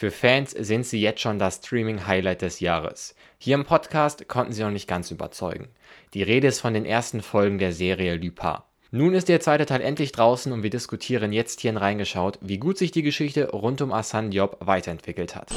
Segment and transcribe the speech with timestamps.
[0.00, 3.16] Für Fans sind sie jetzt schon das Streaming-Highlight des Jahres.
[3.36, 5.70] Hier im Podcast konnten sie noch nicht ganz überzeugen.
[6.14, 8.58] Die Rede ist von den ersten Folgen der Serie Lupin.
[8.92, 12.78] Nun ist der zweite Teil endlich draußen und wir diskutieren jetzt hierhin reingeschaut, wie gut
[12.78, 15.50] sich die Geschichte rund um Asan Diop weiterentwickelt hat.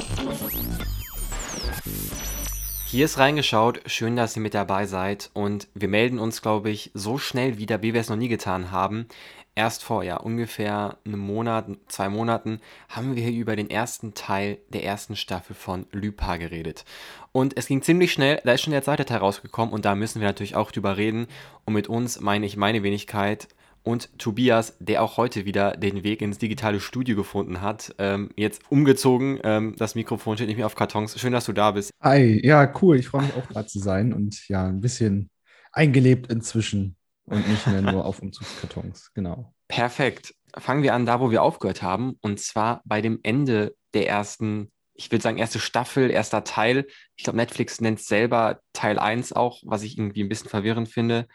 [2.91, 6.91] Hier ist reingeschaut, schön, dass ihr mit dabei seid und wir melden uns, glaube ich,
[6.93, 9.07] so schnell wieder, wie wir es noch nie getan haben.
[9.53, 14.59] Erst vor ja, ungefähr einem Monat, zwei Monaten haben wir hier über den ersten Teil
[14.69, 16.85] der ersten Staffel von Lupin geredet.
[17.33, 20.21] Und es ging ziemlich schnell, da ist schon der zweite Teil rausgekommen und da müssen
[20.21, 21.27] wir natürlich auch drüber reden.
[21.65, 23.49] Und mit uns meine ich meine Wenigkeit
[23.83, 27.93] und Tobias, der auch heute wieder den Weg ins digitale Studio gefunden hat.
[27.97, 31.19] Ähm, jetzt umgezogen, ähm, das Mikrofon steht nicht mehr auf Kartons.
[31.19, 31.91] Schön, dass du da bist.
[32.01, 32.97] Hi, ja, cool.
[32.97, 35.29] Ich freue mich auch gerade zu sein und ja, ein bisschen
[35.73, 36.95] eingelebt inzwischen
[37.31, 39.53] und nicht mehr nur auf Umzugskartons, genau.
[39.67, 40.35] Perfekt.
[40.57, 44.71] Fangen wir an da, wo wir aufgehört haben, und zwar bei dem Ende der ersten,
[44.93, 46.87] ich würde sagen, erste Staffel, erster Teil.
[47.15, 50.89] Ich glaube, Netflix nennt es selber Teil 1 auch, was ich irgendwie ein bisschen verwirrend
[50.89, 51.27] finde.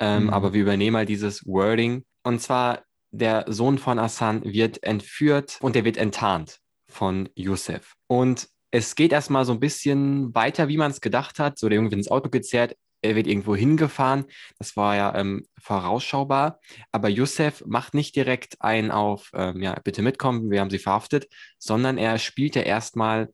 [0.00, 0.30] Ähm, mhm.
[0.30, 2.04] Aber wir übernehmen mal dieses Wording.
[2.24, 2.82] Und zwar,
[3.12, 7.94] der Sohn von Hassan wird entführt und er wird enttarnt von Youssef.
[8.08, 11.58] Und es geht erstmal so ein bisschen weiter, wie man es gedacht hat.
[11.58, 14.24] So, der Junge wird ins Auto gezerrt, er wird irgendwo hingefahren.
[14.58, 16.60] Das war ja ähm, vorausschaubar.
[16.92, 21.28] Aber Youssef macht nicht direkt einen auf, ähm, ja, bitte mitkommen, wir haben sie verhaftet,
[21.58, 23.32] sondern er spielt ja erstmal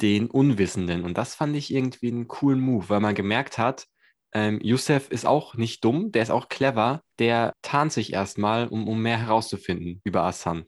[0.00, 1.04] den Unwissenden.
[1.04, 3.86] Und das fand ich irgendwie einen coolen Move, weil man gemerkt hat,
[4.32, 8.88] ähm, Youssef ist auch nicht dumm, der ist auch clever, der tarnt sich erstmal, um,
[8.88, 10.64] um mehr herauszufinden über Hassan.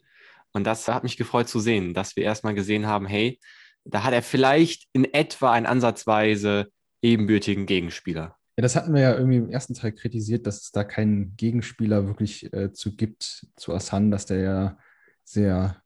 [0.52, 3.40] Und das hat mich gefreut zu sehen, dass wir erstmal gesehen haben, hey,
[3.84, 6.70] da hat er vielleicht in etwa ein ansatzweise
[7.02, 8.36] ebenbürtigen Gegenspieler.
[8.56, 12.06] Ja, das hatten wir ja irgendwie im ersten Teil kritisiert, dass es da keinen Gegenspieler
[12.06, 14.78] wirklich äh, zu gibt, zu Asan, dass der ja
[15.24, 15.82] sehr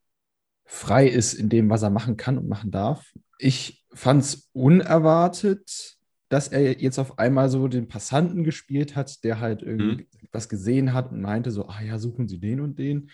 [0.63, 3.11] frei ist in dem, was er machen kann und machen darf.
[3.37, 5.97] Ich fand es unerwartet,
[6.29, 10.27] dass er jetzt auf einmal so den Passanten gespielt hat, der halt irgendwie mhm.
[10.31, 13.09] was gesehen hat und meinte so, ah ja, suchen Sie den und den.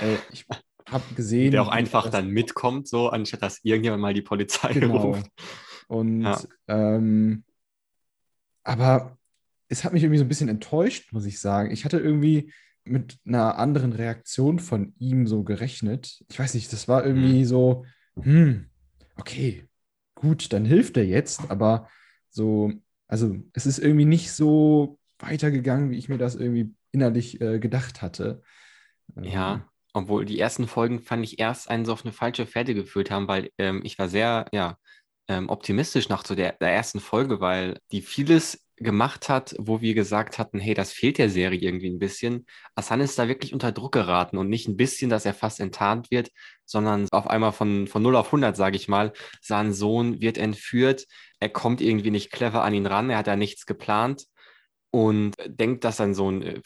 [0.00, 0.44] Äh, ich
[0.90, 1.52] habe gesehen.
[1.52, 4.96] Der auch einfach dann mitkommt, so, anstatt dass irgendjemand mal die Polizei genau.
[4.96, 5.30] ruft.
[5.88, 6.40] Und ja.
[6.68, 7.44] ähm,
[8.62, 9.18] aber
[9.68, 11.70] es hat mich irgendwie so ein bisschen enttäuscht, muss ich sagen.
[11.70, 12.52] Ich hatte irgendwie
[12.84, 16.24] mit einer anderen Reaktion von ihm so gerechnet.
[16.28, 17.44] Ich weiß nicht, das war irgendwie mhm.
[17.44, 17.84] so,
[18.20, 18.66] hm,
[19.16, 19.66] okay,
[20.14, 21.88] gut, dann hilft er jetzt, aber
[22.30, 22.72] so,
[23.06, 28.02] also es ist irgendwie nicht so weitergegangen, wie ich mir das irgendwie innerlich äh, gedacht
[28.02, 28.42] hatte.
[29.20, 29.62] Ja, ähm,
[29.92, 33.28] obwohl die ersten Folgen fand ich erst einen so auf eine falsche Fährte geführt haben,
[33.28, 34.78] weil ähm, ich war sehr, ja,
[35.28, 39.94] ähm, optimistisch nach so der, der ersten Folge, weil die vieles gemacht hat, wo wir
[39.94, 42.46] gesagt hatten, hey, das fehlt der Serie irgendwie ein bisschen.
[42.74, 46.10] Asan ist da wirklich unter Druck geraten und nicht ein bisschen, dass er fast enttarnt
[46.10, 46.30] wird,
[46.64, 51.06] sondern auf einmal von, von 0 auf 100, sage ich mal, sein Sohn wird entführt,
[51.40, 54.24] er kommt irgendwie nicht clever an ihn ran, er hat da nichts geplant
[54.90, 56.60] und denkt, dass sein Sohn äh,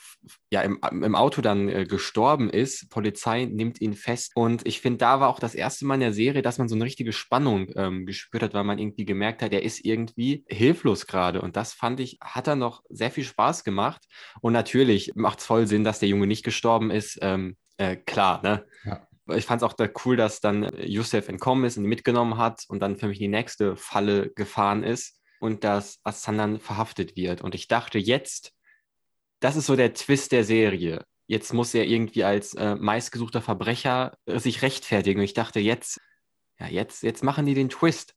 [0.50, 2.88] ja im, im Auto dann äh, gestorben ist.
[2.88, 4.32] Polizei nimmt ihn fest.
[4.34, 6.76] Und ich finde, da war auch das erste Mal in der Serie, dass man so
[6.76, 11.06] eine richtige Spannung ähm, gespürt hat, weil man irgendwie gemerkt hat, er ist irgendwie hilflos
[11.06, 11.42] gerade.
[11.42, 14.02] Und das fand ich, hat er noch sehr viel Spaß gemacht.
[14.40, 17.18] Und natürlich macht es voll Sinn, dass der Junge nicht gestorben ist.
[17.22, 18.64] Ähm, äh, klar, ne?
[18.84, 19.06] Ja.
[19.34, 22.64] Ich fand es auch da cool, dass dann Yusuf entkommen ist und ihn mitgenommen hat
[22.68, 27.42] und dann für mich die nächste Falle gefahren ist und dass Asandan verhaftet wird.
[27.42, 28.52] Und ich dachte jetzt,
[29.40, 31.04] das ist so der Twist der Serie.
[31.26, 35.18] Jetzt muss er irgendwie als äh, meistgesuchter Verbrecher äh, sich rechtfertigen.
[35.18, 36.00] Und ich dachte jetzt,
[36.60, 38.14] ja, jetzt, jetzt machen die den Twist.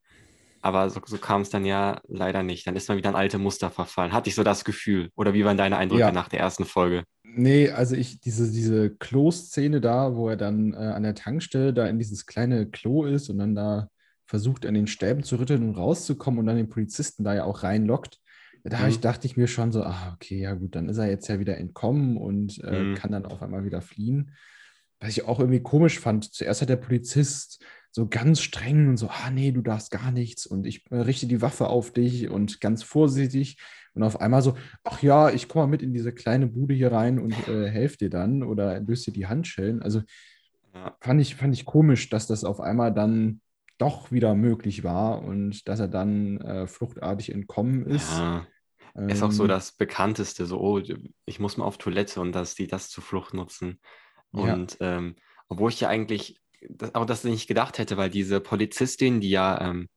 [0.61, 2.67] Aber so, so kam es dann ja leider nicht.
[2.67, 4.13] Dann ist man wieder ein alte Muster verfallen.
[4.13, 5.09] Hatte ich so das Gefühl.
[5.15, 6.11] Oder wie waren deine Eindrücke ja.
[6.11, 7.05] nach der ersten Folge?
[7.23, 11.87] Nee, also ich, diese, diese Klo-Szene da, wo er dann äh, an der Tankstelle da
[11.87, 13.89] in dieses kleine Klo ist und dann da
[14.25, 17.63] versucht, an den Stäben zu rütteln und rauszukommen und dann den Polizisten da ja auch
[17.63, 18.19] reinlockt.
[18.63, 18.89] Da mhm.
[18.89, 21.39] ich, dachte ich mir schon so, ah, okay, ja gut, dann ist er jetzt ja
[21.39, 22.95] wieder entkommen und äh, mhm.
[22.95, 24.31] kann dann auf einmal wieder fliehen.
[24.99, 29.07] Was ich auch irgendwie komisch fand, zuerst hat der Polizist so ganz streng und so,
[29.07, 32.59] ah nee, du darfst gar nichts und ich äh, richte die Waffe auf dich und
[32.59, 33.57] ganz vorsichtig
[33.93, 36.91] und auf einmal so, ach ja, ich komme mal mit in diese kleine Bude hier
[36.91, 39.81] rein und äh, helfe dir dann oder löse dir die Handschellen.
[39.81, 40.01] Also
[40.99, 43.41] fand, ich, fand ich komisch, dass das auf einmal dann
[43.77, 48.11] doch wieder möglich war und dass er dann äh, fluchtartig entkommen ist.
[48.11, 48.47] Ja.
[48.95, 50.81] Ähm, ist auch so ähm, das Bekannteste, so, oh,
[51.25, 53.79] ich muss mal auf Toilette und dass die das zur Flucht nutzen.
[54.31, 54.97] Und ja.
[54.97, 55.15] ähm,
[55.47, 56.39] obwohl ich ja eigentlich
[56.69, 59.89] das, auch das nicht gedacht hätte, weil diese Polizistin, die ja, ähm,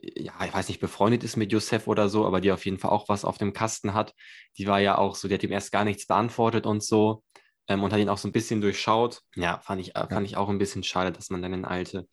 [0.00, 2.90] ja, ich weiß nicht, befreundet ist mit Josef oder so, aber die auf jeden Fall
[2.90, 4.14] auch was auf dem Kasten hat,
[4.56, 7.24] die war ja auch so, die hat ihm erst gar nichts beantwortet und so
[7.66, 9.22] ähm, und hat ihn auch so ein bisschen durchschaut.
[9.34, 10.06] Ja, fand ich, ja.
[10.06, 12.06] fand ich auch ein bisschen schade, dass man dann in alte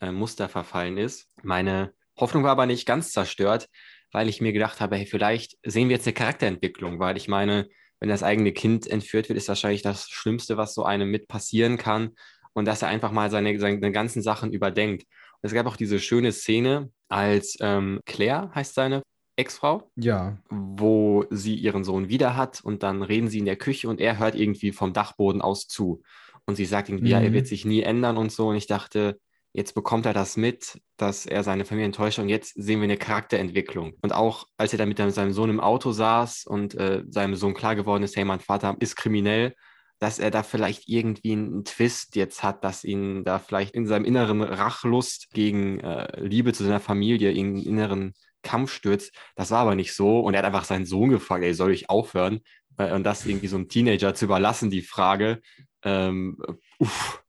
[0.00, 1.28] äh, Muster verfallen ist.
[1.42, 3.68] Meine Hoffnung war aber nicht ganz zerstört,
[4.12, 7.68] weil ich mir gedacht habe, hey, vielleicht sehen wir jetzt eine Charakterentwicklung, weil ich meine,
[8.00, 11.78] wenn das eigene Kind entführt wird, ist wahrscheinlich das Schlimmste, was so einem mit passieren
[11.78, 12.10] kann.
[12.52, 15.02] Und dass er einfach mal seine, seine ganzen Sachen überdenkt.
[15.02, 19.02] Und es gab auch diese schöne Szene, als ähm, Claire heißt seine
[19.36, 19.90] Ex-Frau.
[19.96, 20.38] Ja.
[20.48, 24.18] Wo sie ihren Sohn wieder hat und dann reden sie in der Küche und er
[24.18, 26.02] hört irgendwie vom Dachboden aus zu.
[26.46, 27.10] Und sie sagt irgendwie, mhm.
[27.10, 27.48] ja, er wird mhm.
[27.48, 28.48] sich nie ändern und so.
[28.48, 29.20] Und ich dachte,
[29.56, 32.98] jetzt bekommt er das mit, dass er seine Familie enttäuscht und jetzt sehen wir eine
[32.98, 33.94] Charakterentwicklung.
[34.02, 37.54] Und auch als er dann mit seinem Sohn im Auto saß und äh, seinem Sohn
[37.54, 39.54] klar geworden ist, hey, mein Vater ist kriminell,
[39.98, 44.04] dass er da vielleicht irgendwie einen Twist jetzt hat, dass ihn da vielleicht in seinem
[44.04, 48.12] inneren Rachlust gegen äh, Liebe zu seiner Familie, in inneren
[48.42, 49.14] Kampf stürzt.
[49.36, 50.20] Das war aber nicht so.
[50.20, 52.40] Und er hat einfach seinen Sohn gefragt, ey, soll ich aufhören?
[52.76, 55.40] Äh, und das irgendwie so einem Teenager zu überlassen, die Frage,
[55.82, 56.36] ähm,
[56.78, 57.22] uff,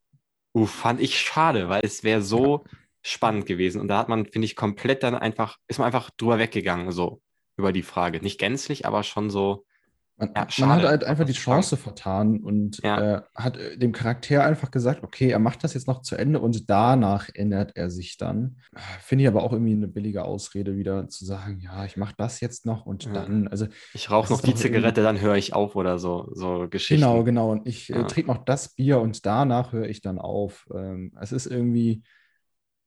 [0.57, 2.65] uff, fand ich schade, weil es wäre so
[3.03, 3.79] spannend gewesen.
[3.79, 7.21] Und da hat man, finde ich, komplett dann einfach, ist man einfach drüber weggegangen, so
[7.57, 8.21] über die Frage.
[8.21, 9.65] Nicht gänzlich, aber schon so,
[10.17, 13.17] man, ja, man, hat halt einfach die Chance vertan und ja.
[13.17, 16.39] äh, hat äh, dem Charakter einfach gesagt, okay, er macht das jetzt noch zu Ende
[16.39, 18.57] und danach ändert er sich dann.
[18.99, 22.39] Finde ich aber auch irgendwie eine billige Ausrede, wieder zu sagen, ja, ich mache das
[22.39, 23.13] jetzt noch und ja.
[23.13, 23.47] dann.
[23.47, 27.05] Also ich rauche noch die Zigarette, dann höre ich auf oder so, so Geschichten.
[27.05, 27.51] Genau, genau.
[27.51, 30.67] Und ich äh, trinke noch das Bier und danach höre ich dann auf.
[30.73, 32.01] Ähm, es ist irgendwie,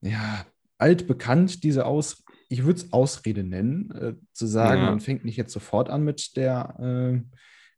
[0.01, 0.45] ja,
[0.79, 4.91] altbekannt, diese Ausrede ich würde es Ausrede nennen, äh, zu sagen, ja.
[4.91, 7.23] man fängt nicht jetzt sofort an mit der äh,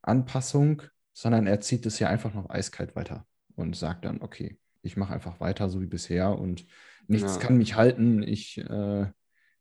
[0.00, 0.82] Anpassung,
[1.12, 5.12] sondern er zieht es ja einfach noch eiskalt weiter und sagt dann, okay, ich mache
[5.12, 6.64] einfach weiter so wie bisher und
[7.06, 7.40] nichts ja.
[7.40, 8.22] kann mich halten.
[8.22, 9.06] Ich äh,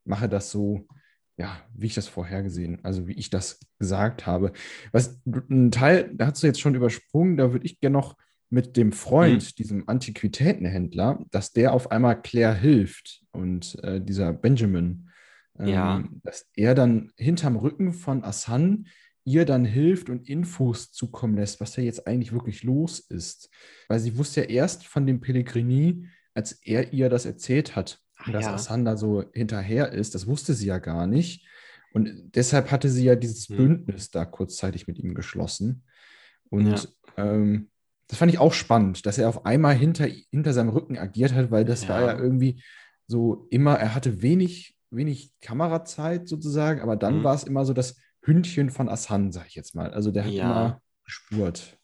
[0.05, 0.87] mache das so,
[1.35, 4.53] ja, wie ich das vorhergesehen, also wie ich das gesagt habe.
[4.93, 8.15] Was ein Teil, da hast du jetzt schon übersprungen, da würde ich gerne noch
[8.51, 9.55] mit dem Freund, mhm.
[9.57, 15.09] diesem Antiquitätenhändler, dass der auf einmal Claire hilft und äh, dieser Benjamin,
[15.57, 16.03] ähm, ja.
[16.21, 18.87] dass er dann hinterm Rücken von Assan
[19.23, 23.49] ihr dann hilft und Infos zukommen lässt, was da jetzt eigentlich wirklich los ist.
[23.87, 28.31] Weil sie wusste ja erst von dem Pellegrini, als er ihr das erzählt hat, Ach,
[28.31, 28.53] dass ja.
[28.53, 30.13] Assan da so hinterher ist.
[30.13, 31.45] Das wusste sie ja gar nicht.
[31.93, 33.57] Und deshalb hatte sie ja dieses hm.
[33.57, 35.83] Bündnis da kurzzeitig mit ihm geschlossen.
[36.49, 37.33] Und ja.
[37.33, 37.70] ähm,
[38.11, 41.49] das fand ich auch spannend, dass er auf einmal hinter, hinter seinem Rücken agiert hat,
[41.49, 41.89] weil das ja.
[41.89, 42.61] war ja irgendwie
[43.07, 47.23] so immer, er hatte wenig, wenig Kamerazeit sozusagen, aber dann mhm.
[47.23, 49.93] war es immer so das Hündchen von Assan, sag ich jetzt mal.
[49.93, 50.43] Also der hat ja.
[50.43, 51.77] immer gespurt.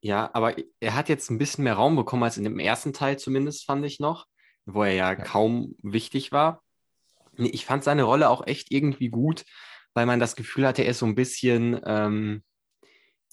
[0.00, 3.18] Ja, aber er hat jetzt ein bisschen mehr Raum bekommen als in dem ersten Teil
[3.18, 4.26] zumindest, fand ich noch,
[4.64, 5.16] wo er ja, ja.
[5.16, 6.62] kaum wichtig war.
[7.36, 9.44] Ich fand seine Rolle auch echt irgendwie gut,
[9.92, 12.44] weil man das Gefühl hatte, er ist so ein bisschen ähm,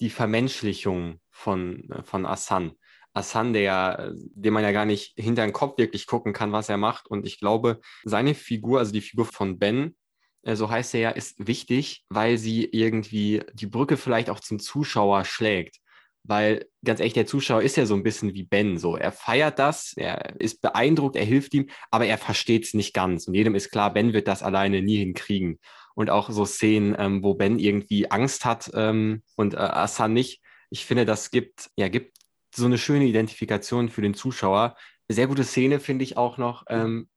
[0.00, 2.72] die Vermenschlichung von, äh, von Asan.
[3.14, 6.76] Asan, der, dem man ja gar nicht hinter den Kopf wirklich gucken kann, was er
[6.76, 7.06] macht.
[7.08, 9.96] Und ich glaube, seine Figur, also die Figur von Ben,
[10.42, 14.58] äh, so heißt er ja, ist wichtig, weil sie irgendwie die Brücke vielleicht auch zum
[14.58, 15.78] Zuschauer schlägt.
[16.24, 18.78] Weil ganz ehrlich, der Zuschauer ist ja so ein bisschen wie Ben.
[18.78, 22.94] So, er feiert das, er ist beeindruckt, er hilft ihm, aber er versteht es nicht
[22.94, 23.28] ganz.
[23.28, 25.58] Und jedem ist klar, Ben wird das alleine nie hinkriegen.
[25.96, 30.42] Und auch so Szenen, ähm, wo Ben irgendwie Angst hat ähm, und äh, Asan nicht,
[30.68, 32.18] ich finde, das gibt, ja, gibt
[32.54, 34.76] so eine schöne Identifikation für den Zuschauer.
[35.08, 36.64] Sehr gute Szene finde ich auch noch.
[36.68, 37.08] Ähm,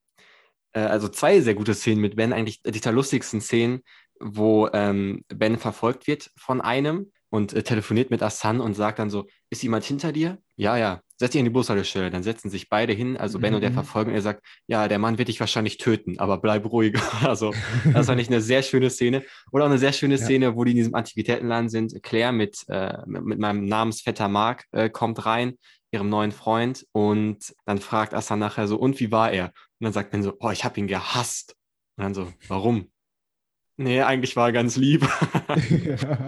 [0.73, 3.81] äh, also zwei sehr gute Szenen mit Ben, eigentlich die lustigsten Szenen,
[4.19, 9.09] wo ähm, Ben verfolgt wird von einem und äh, telefoniert mit Asan und sagt dann
[9.09, 10.39] so, ist jemand hinter dir?
[10.55, 12.09] Ja, ja, setz dich in die Bushaltestelle.
[12.09, 13.55] Dann setzen sich beide hin, also Ben mhm.
[13.55, 16.65] und der verfolgen und er sagt, ja, der Mann wird dich wahrscheinlich töten, aber bleib
[16.71, 16.97] ruhig.
[17.23, 17.53] also
[17.93, 19.23] das fand ich eine sehr schöne Szene.
[19.51, 20.23] Oder auch eine sehr schöne ja.
[20.23, 22.01] Szene, wo die in diesem Antiquitätenladen sind.
[22.01, 25.57] Claire mit, äh, mit meinem Namensvetter Mark äh, kommt rein,
[25.91, 29.45] ihrem neuen Freund und dann fragt Asan nachher so, und wie war er?
[29.45, 31.55] Und dann sagt Ben so, oh, ich habe ihn gehasst.
[31.97, 32.89] Und dann so, warum?
[33.75, 35.01] Nee, eigentlich war er ganz lieb.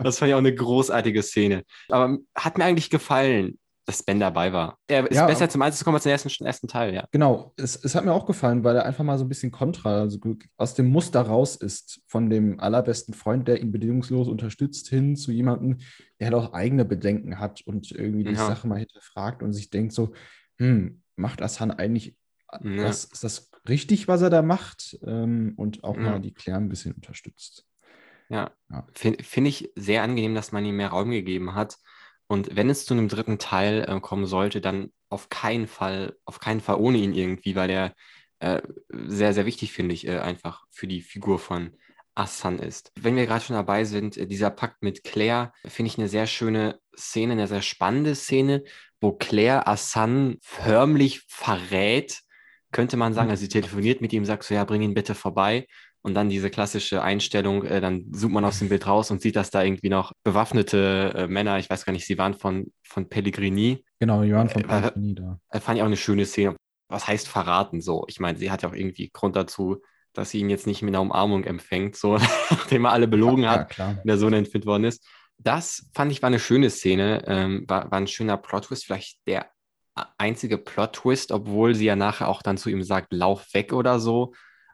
[0.03, 1.63] das fand ich auch eine großartige Szene.
[1.89, 3.59] Aber hat mir eigentlich gefallen,
[3.91, 4.77] dass Ben dabei war.
[4.87, 7.07] Er ist ja, besser zum Einsatz gekommen als im ersten, ersten Teil, ja.
[7.11, 10.01] Genau, es, es hat mir auch gefallen, weil er einfach mal so ein bisschen kontra,
[10.01, 10.19] also
[10.57, 15.31] aus dem Muster raus ist, von dem allerbesten Freund, der ihn bedingungslos unterstützt, hin zu
[15.31, 15.79] jemandem,
[16.19, 18.47] der halt auch eigene Bedenken hat und irgendwie die ja.
[18.47, 20.13] Sache mal hinterfragt und sich denkt so,
[20.57, 22.15] hm, macht Assan eigentlich
[22.61, 22.83] ja.
[22.83, 26.69] was, ist das richtig, was er da macht ähm, und auch mal die Claire ein
[26.69, 27.65] bisschen unterstützt.
[28.29, 28.87] Ja, ja.
[28.93, 31.77] finde find ich sehr angenehm, dass man ihm mehr Raum gegeben hat.
[32.31, 36.39] Und wenn es zu einem dritten Teil äh, kommen sollte, dann auf keinen Fall, auf
[36.39, 37.93] keinen Fall ohne ihn irgendwie, weil er
[38.39, 41.75] äh, sehr, sehr wichtig, finde ich, äh, einfach für die Figur von
[42.15, 42.93] Assan ist.
[42.97, 46.25] Wenn wir gerade schon dabei sind, äh, dieser Pakt mit Claire, finde ich eine sehr
[46.25, 48.63] schöne Szene, eine sehr spannende Szene,
[49.01, 52.21] wo Claire Assan förmlich verrät,
[52.71, 53.27] könnte man sagen.
[53.27, 53.31] Mhm.
[53.31, 55.67] Also sie telefoniert mit ihm, sagt so, ja, bring ihn bitte vorbei.
[56.03, 59.35] Und dann diese klassische Einstellung, äh, dann zoomt man aus dem Bild raus und sieht,
[59.35, 63.07] dass da irgendwie noch bewaffnete äh, Männer, ich weiß gar nicht, sie waren von, von
[63.07, 63.85] Pellegrini.
[63.99, 65.39] Genau, die waren von Äh, Pellegrini da.
[65.49, 66.55] Äh, fand ich auch eine schöne Szene.
[66.87, 68.05] Was heißt verraten so?
[68.07, 69.77] Ich meine, sie hat ja auch irgendwie Grund dazu,
[70.13, 72.17] dass sie ihn jetzt nicht mit einer Umarmung empfängt, so
[72.49, 73.97] nachdem er alle belogen Ja, hat, klar.
[74.03, 75.05] der Sohn entführt worden ist.
[75.37, 79.47] Das fand ich war eine schöne Szene, ähm, war, war ein schöner Plot-Twist, vielleicht der
[80.17, 84.33] einzige Plot-Twist, obwohl sie ja nachher auch dann zu ihm sagt, lauf weg oder so,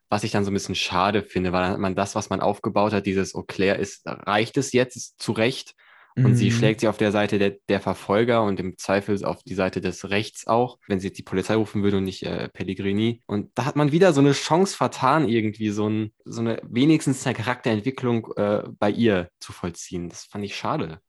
[0.10, 3.06] was ich dann so ein bisschen schade finde, weil man das, was man aufgebaut hat,
[3.06, 5.76] dieses, oh Claire, ist, reicht es jetzt zurecht?
[6.22, 6.52] Und sie Mhm.
[6.52, 10.10] schlägt sich auf der Seite der, der Verfolger und im Zweifel auf die Seite des
[10.10, 13.22] Rechts auch, wenn sie jetzt die Polizei rufen würde und nicht äh, Pellegrini.
[13.28, 17.26] Und da hat man wieder so eine Chance vertan, irgendwie so, ein, so eine wenigstens
[17.26, 20.10] eine Charakterentwicklung äh, bei ihr zu vollziehen.
[20.10, 21.00] Das fand ich schade.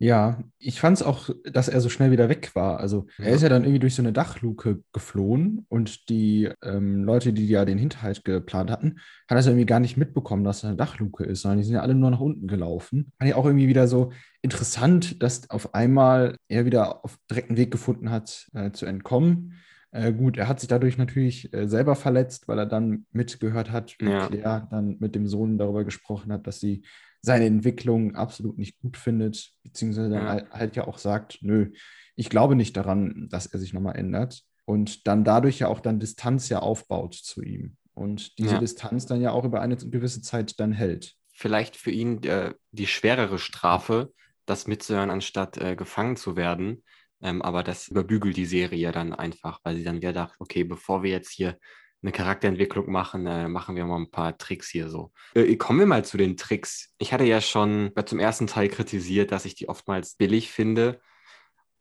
[0.00, 2.78] Ja, ich fand es auch, dass er so schnell wieder weg war.
[2.78, 3.34] Also er Ja.
[3.34, 7.64] ist ja dann irgendwie durch so eine Dachluke geflohen und die ähm, Leute, die ja
[7.64, 11.42] den Hinterhalt geplant hatten, hat das irgendwie gar nicht mitbekommen, dass da eine Dachluke ist,
[11.42, 13.12] sondern die sind ja alle nur nach unten gelaufen.
[13.18, 17.72] Fand ich auch irgendwie wieder so interessant, dass auf einmal er wieder auf direkten Weg
[17.72, 19.54] gefunden hat, äh, zu entkommen.
[19.90, 23.96] Äh, gut, er hat sich dadurch natürlich äh, selber verletzt, weil er dann mitgehört hat,
[23.98, 24.26] wie Ja.
[24.28, 26.82] Claire dann mit dem Sohn darüber gesprochen hat, dass sie
[27.22, 30.28] seine Entwicklung absolut nicht gut findet, beziehungsweise dann Ja.
[30.28, 31.72] halt, halt ja auch sagt, nö,
[32.16, 34.42] ich glaube nicht daran, dass er sich nochmal ändert.
[34.64, 37.76] Und dann dadurch ja auch dann Distanz ja aufbaut zu ihm.
[37.94, 38.60] Und diese Ja.
[38.60, 41.14] Distanz dann ja auch über eine gewisse Zeit dann hält.
[41.32, 44.12] Vielleicht für ihn äh, die schwerere Strafe,
[44.46, 46.84] das mitzuhören, anstatt äh, gefangen zu werden.
[47.20, 51.02] Ähm, aber das überbügelt die Serie dann einfach, weil sie dann wieder dachte, okay, bevor
[51.02, 51.58] wir jetzt hier
[52.02, 55.12] eine Charakterentwicklung machen, äh, machen wir mal ein paar Tricks hier so.
[55.34, 56.94] Äh, kommen wir mal zu den Tricks.
[56.98, 61.00] Ich hatte ja schon bei- zum ersten Teil kritisiert, dass ich die oftmals billig finde.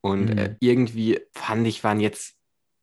[0.02, 0.38] Und Mhm.
[0.38, 2.36] äh, irgendwie fand ich, waren jetzt,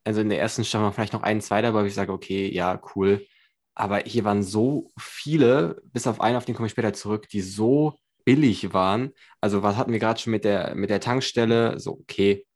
[0.04, 2.52] also in der ersten Staffel waren vielleicht noch ein, zwei dabei, wo ich sage, okay,
[2.52, 3.26] ja, cool.
[3.74, 7.40] Aber hier waren so viele, bis auf einen, auf den komme ich später zurück, die
[7.40, 9.12] so billig waren.
[9.40, 11.80] Also was hatten wir gerade schon mit der, mit der Tankstelle?
[11.80, 12.46] So, okay,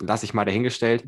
[0.00, 1.04] lasse ich mal dahingestellt.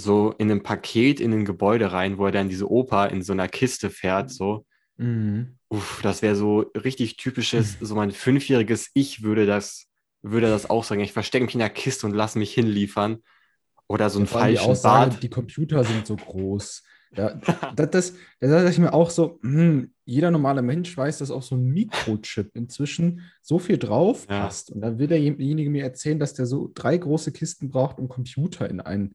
[0.00, 3.32] So in einem Paket in ein Gebäude rein, wo er dann diese Oper in so
[3.32, 4.64] einer Kiste fährt, so.
[4.96, 5.58] Mhm.
[5.68, 9.86] Uff, das wäre so richtig typisches, so mein fünfjähriges Ich würde das,
[10.22, 11.00] würde das auch sagen.
[11.02, 13.18] Ich verstecke mich in der Kiste und lasse mich hinliefern.
[13.88, 15.22] Oder so Vor allem die falschen Aussage, Bart.
[15.22, 16.82] die Computer sind so groß.
[17.16, 17.34] Ja,
[17.76, 21.42] das, das, da sage ich mir auch so, hm, jeder normale Mensch weiß, dass auch
[21.42, 24.42] so ein Mikrochip inzwischen so viel drauf Ja.
[24.42, 24.70] passt.
[24.70, 28.68] Und dann will derjenige mir erzählen, dass der so drei große Kisten braucht, um Computer
[28.70, 29.14] in einen.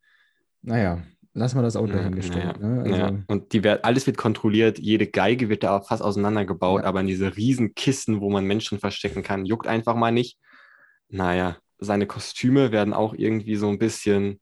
[0.66, 1.04] Naja,
[1.34, 2.58] lassen wir das auch dahingestellt.
[2.60, 2.82] ja, ne?
[2.84, 3.24] also, ja.
[3.28, 6.88] Und die wird, alles wird kontrolliert, jede Geige wird da fast auseinandergebaut, Ja.
[6.88, 10.38] aber in diese riesen Kisten, wo man Menschen verstecken kann, juckt einfach mal nicht.
[11.10, 14.40] Naja, seine Kostüme werden auch irgendwie so ein bisschen,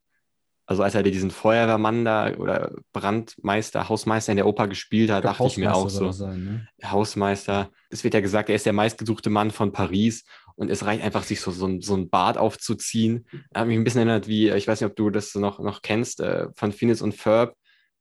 [0.65, 5.45] also als er diesen Feuerwehrmann da oder Brandmeister, Hausmeister in der Oper gespielt hat, dachte
[5.47, 6.89] ich mir auch so, sein, ne?
[6.89, 10.23] Hausmeister, es wird ja gesagt, er ist der meistgesuchte Mann von Paris
[10.55, 13.25] und es reicht einfach, sich so, so, ein, so ein Bart aufzuziehen.
[13.53, 16.19] Hat mich ein bisschen erinnert, wie, ich weiß nicht, ob du das noch, noch kennst,
[16.19, 17.55] äh, von Phineas und Ferb,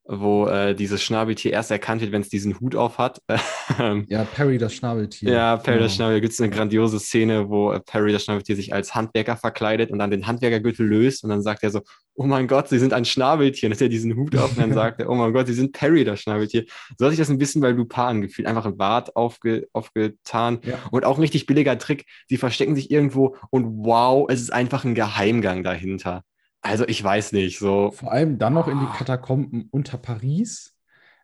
[0.05, 3.21] wo äh, dieses Schnabeltier erst erkannt wird, wenn es diesen Hut auf hat.
[3.79, 5.31] Ähm, Ja, Perry, das Schnabeltier.
[5.31, 6.07] ja, Perry das Genau.
[6.09, 9.89] Schnabel, gibt es eine grandiose Szene, wo äh, Perry das Schnabeltier sich als Handwerker verkleidet
[9.89, 11.79] und dann den Handwerkergürtel löst und dann sagt er so,
[12.15, 13.69] oh mein Gott, sie sind ein Schnabeltier.
[13.69, 15.71] Und hat er diesen Hut auf und dann sagt er, oh mein Gott, sie sind
[15.71, 16.65] Perry das Schnabeltier.
[16.97, 18.47] So hat sich das ein bisschen bei Lupin angefühlt.
[18.49, 20.77] Einfach ein Bart aufge, aufgetan Ja.
[20.91, 22.05] und auch ein richtig billiger Trick.
[22.27, 26.23] Sie verstecken sich irgendwo und wow, es ist einfach ein Geheimgang dahinter.
[26.63, 27.91] Also ich weiß nicht, so.
[27.91, 28.85] Vor allem dann noch in die.
[28.97, 30.75] Katakomben unter Paris,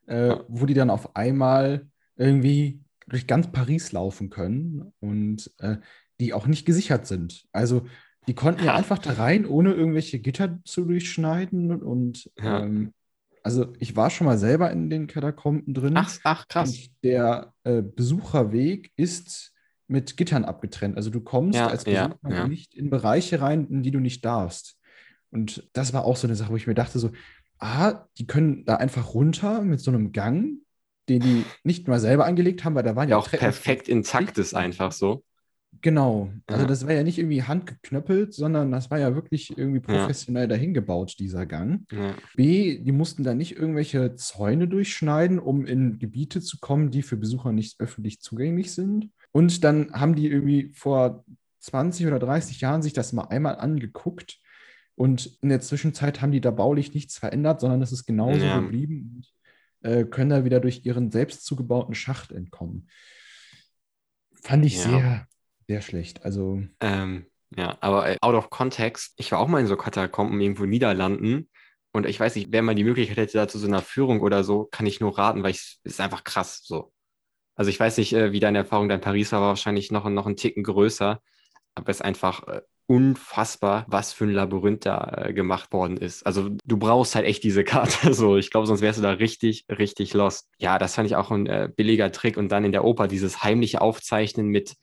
[0.07, 0.43] äh, Ja.
[0.47, 5.77] wo die dann auf einmal irgendwie durch ganz Paris laufen können und äh,
[6.19, 7.45] die auch nicht gesichert sind.
[7.53, 7.85] Also
[8.27, 8.75] die konnten ja Ja.
[8.75, 11.81] einfach da rein, ohne irgendwelche Gitter zu durchschneiden.
[11.81, 12.59] Und Ja.
[12.59, 12.93] ähm,
[13.41, 15.93] also ich war schon mal selber in den Katakomben drin.
[15.95, 16.69] Ach, ach krass.
[16.69, 19.53] Und der äh, Besucherweg ist
[19.87, 20.97] mit Gittern abgetrennt.
[20.97, 24.77] Also du kommst als Besucher nicht in Bereiche rein, in die du nicht darfst.
[25.31, 27.11] Und das war auch so eine Sache, wo ich mir dachte, so,
[27.59, 30.59] ah, die können da einfach runter mit so einem Gang,
[31.07, 33.87] den die nicht mal selber angelegt haben, weil da waren Ja, ja auch Treppen- perfekt
[33.89, 35.23] intakt ist einfach so.
[35.81, 36.31] Genau.
[36.47, 36.67] Also Ja.
[36.67, 39.99] das war ja nicht irgendwie handgeknöppelt, sondern das war ja wirklich irgendwie Ja.
[39.99, 41.85] professionell dahin gebaut, dieser Gang.
[41.91, 42.15] Ja.
[42.35, 47.17] B, die mussten da nicht irgendwelche Zäune durchschneiden, um in Gebiete zu kommen, die für
[47.17, 49.09] Besucher nicht öffentlich zugänglich sind.
[49.31, 51.23] Und dann haben die irgendwie vor
[51.59, 54.39] 20 oder 30 Jahren sich das mal einmal angeguckt.
[54.99, 58.59] Und in der Zwischenzeit haben die da baulich nichts verändert, sondern es ist genauso Ja.
[58.59, 59.23] geblieben
[59.81, 62.89] und äh, können da wieder durch ihren selbst zugebauten Schacht entkommen.
[64.43, 64.91] Fand ich Ja.
[64.91, 65.27] sehr,
[65.67, 66.25] sehr schlecht.
[66.25, 67.25] Also, Ähm,
[67.55, 70.69] ja, aber äh, out of context, ich war auch mal in so Katakomben irgendwo in
[70.69, 71.49] Niederlanden
[71.91, 74.43] Und ich weiß nicht, wer mal die Möglichkeit hätte, da zu so einer Führung oder
[74.43, 76.93] so, kann ich nur raten, weil es ist einfach krass so.
[77.55, 80.09] Also ich weiß nicht, äh, wie deine Erfahrung da in Paris war, war wahrscheinlich noch,
[80.09, 81.21] noch einen Ticken größer.
[81.75, 86.25] Aber es ist einfach äh, unfassbar, was für ein Labyrinth da äh, gemacht worden ist.
[86.25, 88.15] Also du brauchst halt echt diese Karte.
[88.15, 90.49] So, ich glaube, sonst wärst du da richtig, richtig lost.
[90.57, 92.35] Ja, das fand ich auch ein äh, billiger Trick.
[92.35, 94.75] Und dann in der Oper dieses heimliche Aufzeichnen mit,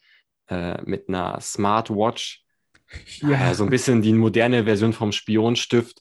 [0.49, 2.45] äh, mit einer Smartwatch.
[3.23, 3.51] Ja.
[3.51, 6.01] Äh, so ein bisschen die moderne Version vom Spionstift.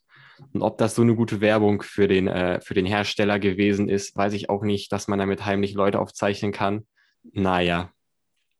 [0.53, 4.15] Und ob das so eine gute Werbung für den, äh, für den Hersteller gewesen ist,
[4.15, 6.85] weiß ich auch nicht, dass man damit heimlich Leute aufzeichnen kann.
[7.23, 7.91] Naja,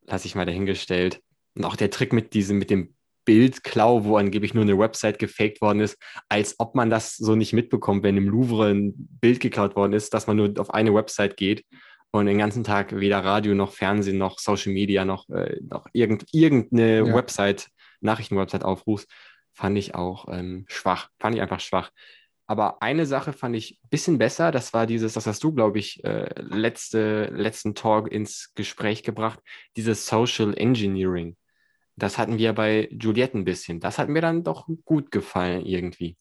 [0.07, 1.21] lasse ich mal dahingestellt.
[1.53, 2.94] Und auch der Trick mit diesem, mit dem
[3.25, 5.97] Bildklau, wo angeblich nur eine Website gefaked worden ist,
[6.29, 10.13] als ob man das so nicht mitbekommt, wenn im Louvre ein Bild geklaut worden ist,
[10.13, 11.65] dass man nur auf eine Website geht
[12.11, 16.25] und den ganzen Tag weder Radio noch Fernsehen noch Social Media noch, äh, noch irgend,
[16.31, 17.13] irgendeine ja.
[17.13, 17.67] Website,
[18.01, 19.09] Nachrichtenwebsite aufrufst
[19.55, 21.09] fand ich auch ähm, schwach.
[21.17, 21.91] Fand ich einfach schwach.
[22.45, 24.51] Aber eine Sache fand ich ein bisschen besser.
[24.51, 29.39] Das war dieses, das hast du, glaube ich, äh, letzte, letzten Talk ins Gespräch gebracht,
[29.77, 31.37] dieses Social Engineering.
[31.95, 33.79] Das hatten wir bei Juliette ein bisschen.
[33.79, 36.17] Das hat mir dann doch gut gefallen irgendwie,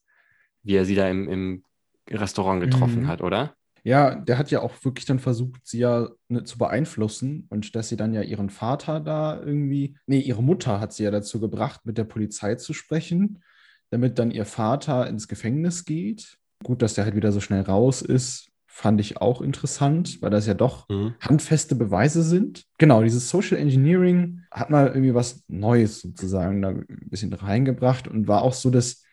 [0.63, 1.65] wie er sie da im, im
[2.11, 3.09] Restaurant getroffen mhm.
[3.09, 3.55] hat, oder?
[3.83, 7.91] Ja, der hat ja auch wirklich dann versucht, sie ja ne, zu beeinflussen und dass
[7.91, 11.83] sie dann ja ihren Vater da irgendwie, nee, ihre Mutter hat sie ja dazu gebracht,
[11.85, 13.43] mit der Polizei zu sprechen,
[13.91, 16.39] damit dann ihr Vater ins Gefängnis geht.
[16.63, 20.49] Gut, dass der halt wieder so schnell raus ist, fand ich auch interessant, weil das
[20.49, 21.15] ja doch mhm.
[21.21, 22.65] handfeste Beweise sind.
[22.77, 28.27] Genau, dieses Social Engineering hat mal irgendwie was Neues sozusagen da ein bisschen reingebracht und
[28.27, 29.05] war auch so das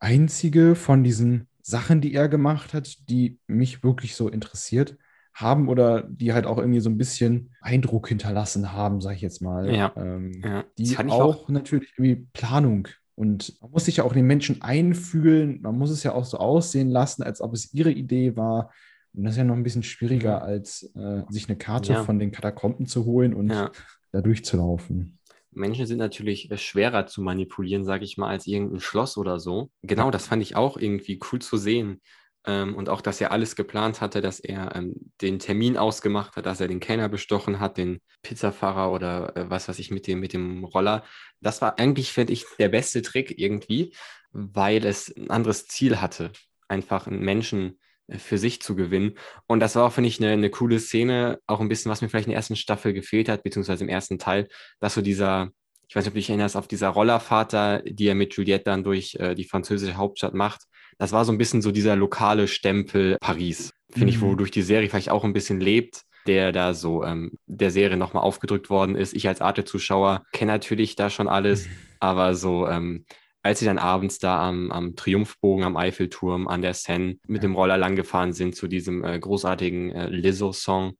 [0.00, 4.98] einzige von diesen Sachen, die er gemacht hat, die mich wirklich so interessiert
[5.34, 9.40] haben oder die halt auch irgendwie so ein bisschen Eindruck hinterlassen haben, sage ich jetzt
[9.40, 9.72] mal.
[9.72, 9.92] Ja.
[9.96, 10.64] Ähm, ja.
[10.76, 12.88] Die auch, auch, natürlich irgendwie Planung
[13.20, 15.60] und man muss sich ja auch in den Menschen einfühlen.
[15.60, 18.72] Man muss es ja auch so aussehen lassen, als ob es ihre Idee war.
[19.12, 22.02] Und das ist ja noch ein bisschen schwieriger, als äh, sich eine Karte ja.
[22.02, 23.70] von den Katakomben zu holen und ja.
[24.10, 25.18] da durchzulaufen.
[25.50, 29.70] Menschen sind natürlich äh, schwerer zu manipulieren, sage ich mal, als irgendein Schloss oder so.
[29.82, 32.00] Genau, das fand ich auch irgendwie cool zu sehen.
[32.46, 36.46] Ähm, und auch, dass er alles geplant hatte, dass er ähm, den Termin ausgemacht hat,
[36.46, 40.20] dass er den Kellner bestochen hat, den Pizzafahrer oder äh, was weiß ich mit dem,
[40.20, 41.04] mit dem Roller.
[41.40, 43.94] Das war eigentlich, finde ich, der beste Trick irgendwie,
[44.32, 46.32] weil es ein anderes Ziel hatte.
[46.68, 47.78] Einfach einen Menschen
[48.18, 49.16] für sich zu gewinnen.
[49.46, 52.08] Und das war auch, finde ich, eine, eine coole Szene, auch ein bisschen, was mir
[52.08, 54.48] vielleicht in der ersten Staffel gefehlt hat, beziehungsweise im ersten Teil,
[54.80, 55.50] dass so dieser,
[55.88, 58.64] ich weiß nicht, ob du dich erinnerst, auf dieser Rollerfahrt da, die er mit Juliette
[58.64, 60.62] dann durch äh, die französische Hauptstadt macht.
[61.00, 64.08] Das war so ein bisschen so dieser lokale Stempel Paris, finde mhm.
[64.10, 67.96] ich, wodurch die Serie vielleicht auch ein bisschen lebt der da so ähm, der Serie
[67.96, 69.14] nochmal aufgedrückt worden ist.
[69.14, 71.70] Ich als Arte-Zuschauer kenne natürlich da schon alles, mhm.
[71.98, 73.04] aber so ähm,
[73.42, 77.54] als sie dann abends da am, am Triumphbogen, am Eiffelturm, an der Seine mit dem
[77.54, 80.92] Roller langgefahren sind zu diesem äh, großartigen äh, Lizzo-Song.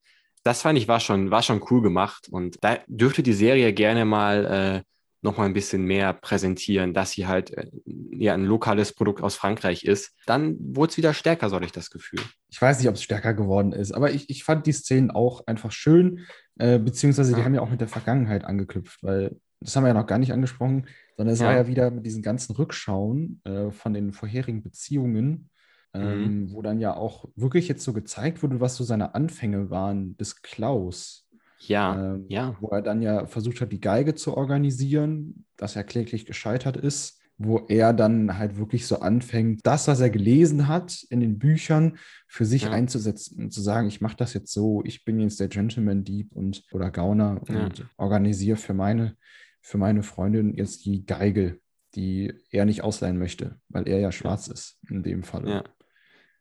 [0.42, 4.06] Das fand ich war schon, war schon cool gemacht und da dürfte die Serie gerne
[4.06, 4.90] mal äh,
[5.22, 9.34] noch mal ein bisschen mehr präsentieren, dass sie halt äh, ja ein lokales Produkt aus
[9.34, 10.14] Frankreich ist.
[10.26, 12.20] Dann wurde es wieder stärker, soll ich das Gefühl.
[12.48, 15.46] Ich weiß nicht, ob es stärker geworden ist, aber ich, ich fand die Szenen auch
[15.46, 16.20] einfach schön,
[16.58, 17.44] äh, beziehungsweise die ja.
[17.44, 20.32] haben ja auch mit der Vergangenheit angeknüpft, weil das haben wir ja noch gar nicht
[20.32, 20.86] angesprochen
[21.20, 21.48] sondern es ja.
[21.48, 25.50] war ja wieder mit diesen ganzen Rückschauen äh, von den vorherigen Beziehungen,
[25.92, 26.52] ähm, mhm.
[26.54, 30.40] wo dann ja auch wirklich jetzt so gezeigt wurde, was so seine Anfänge waren des
[30.40, 31.28] Klaus.
[31.60, 32.56] Ja, ähm, ja.
[32.60, 37.20] Wo er dann ja versucht hat, die Geige zu organisieren, dass er kläglich gescheitert ist,
[37.36, 41.96] wo er dann halt wirklich so anfängt, das, was er gelesen hat in den Büchern,
[42.28, 42.70] für sich ja.
[42.70, 46.32] einzusetzen und zu sagen, ich mache das jetzt so, ich bin jetzt der Gentleman Dieb
[46.32, 47.64] und oder Gauner ja.
[47.64, 49.16] und organisiere für meine
[49.62, 51.60] für meine Freundin jetzt die Geige,
[51.94, 55.48] die er nicht ausleihen möchte, weil er ja schwarz ist in dem Fall.
[55.48, 55.64] Ja.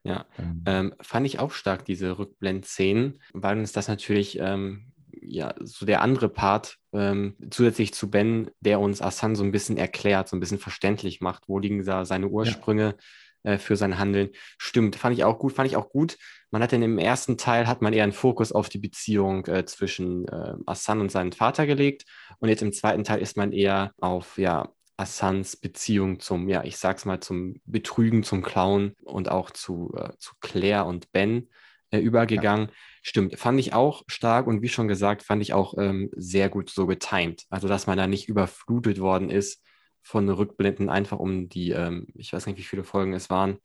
[0.04, 0.64] Ja, ähm.
[0.66, 6.02] Ähm, fand ich auch stark, diese Rückblendszenen, weil uns das natürlich, ähm, ja, so der
[6.02, 10.40] andere Part ähm, zusätzlich zu Ben, der uns Assan so ein bisschen erklärt, so ein
[10.40, 13.04] bisschen verständlich macht, wo liegen da seine Ursprünge, ja
[13.44, 14.30] äh, für sein Handeln.
[14.58, 16.18] Stimmt, fand ich auch gut, fand ich auch gut.
[16.52, 19.66] Man hat dann im ersten Teil hat man eher einen Fokus auf die Beziehung äh,
[19.66, 22.06] zwischen äh, Assan und seinem Vater gelegt
[22.40, 26.78] und jetzt im zweiten Teil ist man eher auf ja Assans Beziehung zum, ja, ich
[26.78, 31.48] sag's mal, zum Betrügen, zum Clown und auch zu, äh, zu Claire und Ben
[31.92, 32.68] äh, übergegangen.
[32.68, 32.74] Ja.
[33.10, 36.70] Stimmt, fand ich auch stark und wie schon gesagt, fand ich auch ähm, sehr gut
[36.70, 37.44] so getimed.
[37.50, 39.64] Also, dass man da nicht überflutet worden ist
[40.04, 43.58] von Rückblenden, einfach um die, ähm, ich weiß nicht, wie viele Folgen es waren,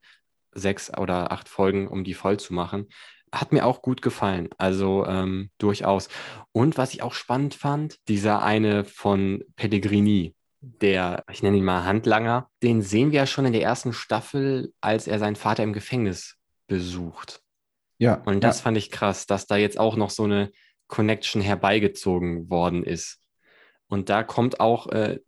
[0.54, 2.88] sechs oder acht Folgen, um die voll zu machen.
[3.34, 6.08] Hat mir auch gut gefallen, also ähm, durchaus.
[6.52, 11.84] Und was ich auch spannend fand, dieser eine von Pellegrini, der, ich nenne ihn mal
[11.84, 15.74] Handlanger, den sehen wir ja schon in der ersten Staffel, als er seinen Vater im
[15.74, 17.43] Gefängnis besucht.
[18.04, 18.20] Ja.
[18.26, 18.64] Und das ja.
[18.64, 20.50] fand ich krass, dass da jetzt auch noch so eine
[20.88, 23.18] Connection herbeigezogen worden ist.
[23.88, 25.20] Und da kommt auch, äh,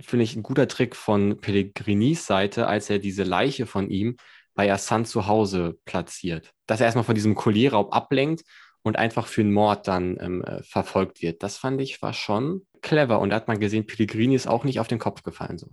[0.00, 4.16] finde ich, ein guter Trick von Pellegrinis Seite, als er diese Leiche von ihm
[4.54, 6.50] bei Assan zu Hause platziert.
[6.66, 8.42] Dass er erstmal von diesem Kollierraub ablenkt
[8.82, 11.40] und einfach für einen Mord dann ähm, äh, verfolgt wird.
[11.44, 13.20] Das fand ich war schon clever.
[13.20, 15.58] Und da hat man gesehen, Pellegrini ist auch nicht auf den Kopf gefallen.
[15.58, 15.68] So.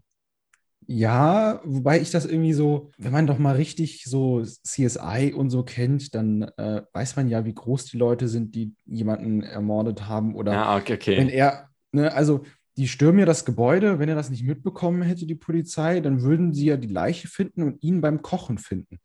[0.88, 5.64] Ja, wobei ich das irgendwie so, wenn man doch mal richtig so CSI und so
[5.64, 10.36] kennt, dann äh, weiß man ja, wie groß die Leute sind, die jemanden ermordet haben.
[10.36, 11.18] Oder ja, okay, okay.
[11.18, 12.42] wenn er, ne, also
[12.78, 16.54] die stürmen ja das Gebäude, wenn er das nicht mitbekommen hätte, die Polizei, dann würden
[16.54, 19.00] sie ja die Leiche finden und ihn beim Kochen finden.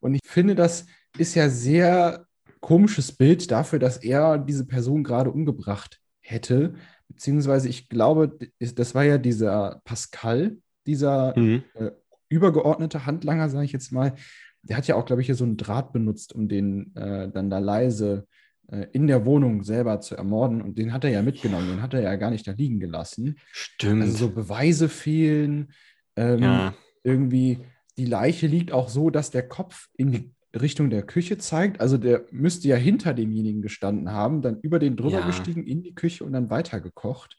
[0.00, 2.26] Und ich finde, das ist ja sehr
[2.60, 6.74] komisches Bild dafür, dass er diese Person gerade umgebracht hätte.
[7.08, 11.62] Beziehungsweise ich glaube, das war ja dieser Pascal, dieser mhm.
[11.74, 11.90] äh,
[12.28, 14.14] übergeordnete Handlanger, sage ich jetzt mal.
[14.62, 17.50] Der hat ja auch, glaube ich, hier so einen Draht benutzt, um den äh, dann
[17.50, 18.26] da leise
[18.68, 20.62] äh, in der Wohnung selber zu ermorden.
[20.62, 23.36] Und den hat er ja mitgenommen, den hat er ja gar nicht da liegen gelassen.
[23.52, 24.02] Stimmt.
[24.02, 25.72] Also so Beweise fehlen.
[26.16, 26.74] Ähm, ja.
[27.02, 27.58] Irgendwie,
[27.98, 31.80] die Leiche liegt auch so, dass der Kopf in die Richtung der Küche zeigt.
[31.80, 35.26] Also der müsste ja hinter demjenigen gestanden haben, dann über den drüber ja.
[35.26, 37.36] gestiegen in die Küche und dann weitergekocht.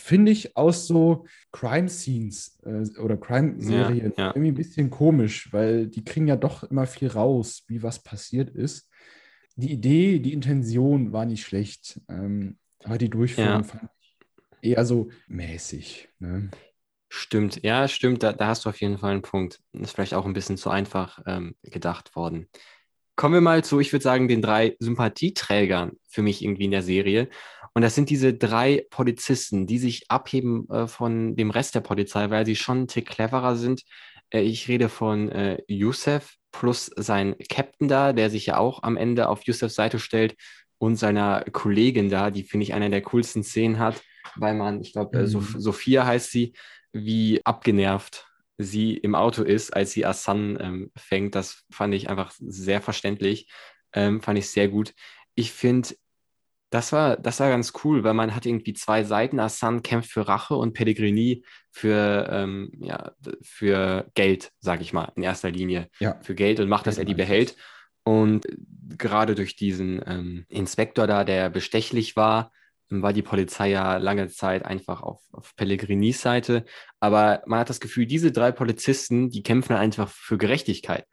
[0.00, 4.28] Finde ich aus so Crime-Scenes äh, oder Crime-Serien ja, ja.
[4.28, 8.48] irgendwie ein bisschen komisch, weil die kriegen ja doch immer viel raus, wie was passiert
[8.50, 8.88] ist.
[9.56, 15.10] Die Idee, die Intention war nicht schlecht, ähm, aber die Durchführung fand ich eher so
[15.26, 16.08] mäßig.
[16.20, 16.50] Ne?
[17.08, 19.60] Stimmt, ja, stimmt, da, da, hast du auf jeden Fall einen Punkt.
[19.72, 22.48] Ist vielleicht auch ein bisschen zu einfach ähm, gedacht worden.
[23.16, 26.82] Kommen wir mal zu, ich würde sagen, den drei Sympathieträgern für mich irgendwie in der
[26.82, 27.28] Serie.
[27.78, 32.28] Und das sind diese drei Polizisten, die sich abheben äh, von dem Rest der Polizei,
[32.28, 33.84] weil sie schon ein Tick cleverer sind.
[34.30, 38.96] Äh, ich rede von äh, Youssef plus sein Captain da, der sich ja auch am
[38.96, 40.34] Ende auf Youssefs Seite stellt
[40.78, 44.02] und seiner Kollegin da, die finde ich einer der coolsten Szenen hat,
[44.34, 45.40] weil man, ich glaube, äh, mhm.
[45.40, 46.54] Sophia heißt sie,
[46.92, 51.36] wie abgenervt sie im Auto ist, als sie Asan ähm, fängt.
[51.36, 53.48] Das fand ich einfach sehr verständlich,
[53.92, 54.94] ähm, fand ich sehr gut.
[55.36, 55.90] Ich finde,
[56.70, 59.40] das war, das war ganz cool, weil man hat irgendwie zwei Seiten.
[59.40, 65.22] Asan kämpft für Rache und Pellegrini für, ähm, ja, für Geld, sage ich mal, in
[65.22, 65.88] erster Linie.
[65.98, 66.18] Ja.
[66.22, 67.56] Für Geld und macht, dass er die behält.
[68.04, 68.46] Und
[68.96, 72.52] gerade durch diesen ähm, Inspektor da, der bestechlich war,
[72.90, 76.64] war die Polizei ja lange Zeit einfach auf, auf Pellegrinis Seite.
[77.00, 81.06] Aber man hat das Gefühl, diese drei Polizisten, die kämpfen einfach für Gerechtigkeit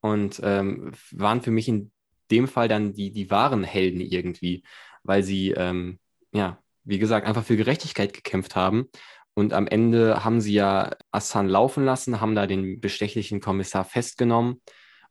[0.00, 1.92] und ähm, waren für mich in
[2.30, 4.64] dem Fall dann die, die wahren Helden irgendwie,
[5.04, 5.98] weil sie, ähm,
[6.32, 8.86] ja, wie gesagt, einfach für Gerechtigkeit gekämpft haben.
[9.34, 14.60] Und am Ende haben sie ja Assan laufen lassen, haben da den bestechlichen Kommissar festgenommen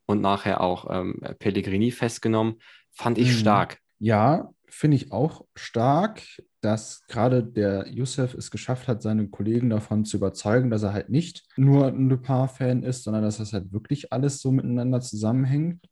[0.06, 2.56] und nachher auch ähm, Pellegrini festgenommen.
[2.92, 3.38] Fand ich mhm.
[3.38, 3.80] stark.
[4.00, 6.22] Ja, finde ich auch stark,
[6.62, 11.10] dass gerade der Youssef es geschafft hat, seine Kollegen davon zu überzeugen, dass er halt
[11.10, 15.86] nicht nur ein Dupin-Fan ist, sondern dass das halt wirklich alles so miteinander zusammenhängt.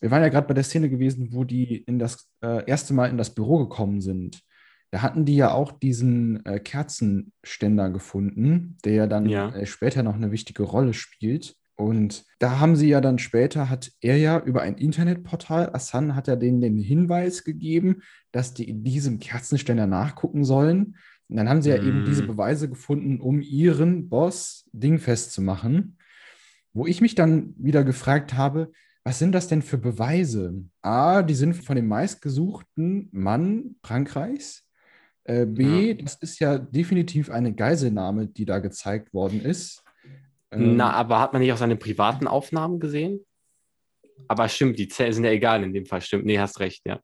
[0.00, 3.10] Wir waren ja gerade bei der Szene gewesen, wo die in das äh, erste Mal
[3.10, 4.40] in das Büro gekommen sind.
[4.90, 9.50] Da hatten die ja auch diesen äh, Kerzenständer gefunden, der ja dann ja.
[9.50, 11.56] Äh, später noch eine wichtige Rolle spielt.
[11.76, 16.26] Und da haben sie ja dann später, hat er ja über ein Internetportal, Assan hat
[16.26, 20.96] er denen den Hinweis gegeben, dass die in diesem Kerzenständer nachgucken sollen.
[21.28, 21.86] Und dann haben sie ja mm.
[21.86, 22.26] eben diese.
[22.26, 25.98] Beweise gefunden, um ihren Boss dingfest zu machen.
[26.72, 28.72] Wo ich mich dann wieder gefragt habe,
[29.08, 30.66] was sind das denn für Beweise?
[30.82, 34.66] A, die sind von dem meistgesuchten Mann Frankreichs.
[35.24, 35.94] Äh, B, ja.
[35.94, 39.82] das ist ja definitiv eine Geiselnahme, die da gezeigt worden ist.
[40.50, 43.24] Ähm, Na, aber hat man nicht auch seine privaten Aufnahmen gesehen?
[44.26, 46.26] Aber stimmt, die sind ja egal in dem Fall, stimmt.
[46.26, 47.00] Nee, hast recht, ja.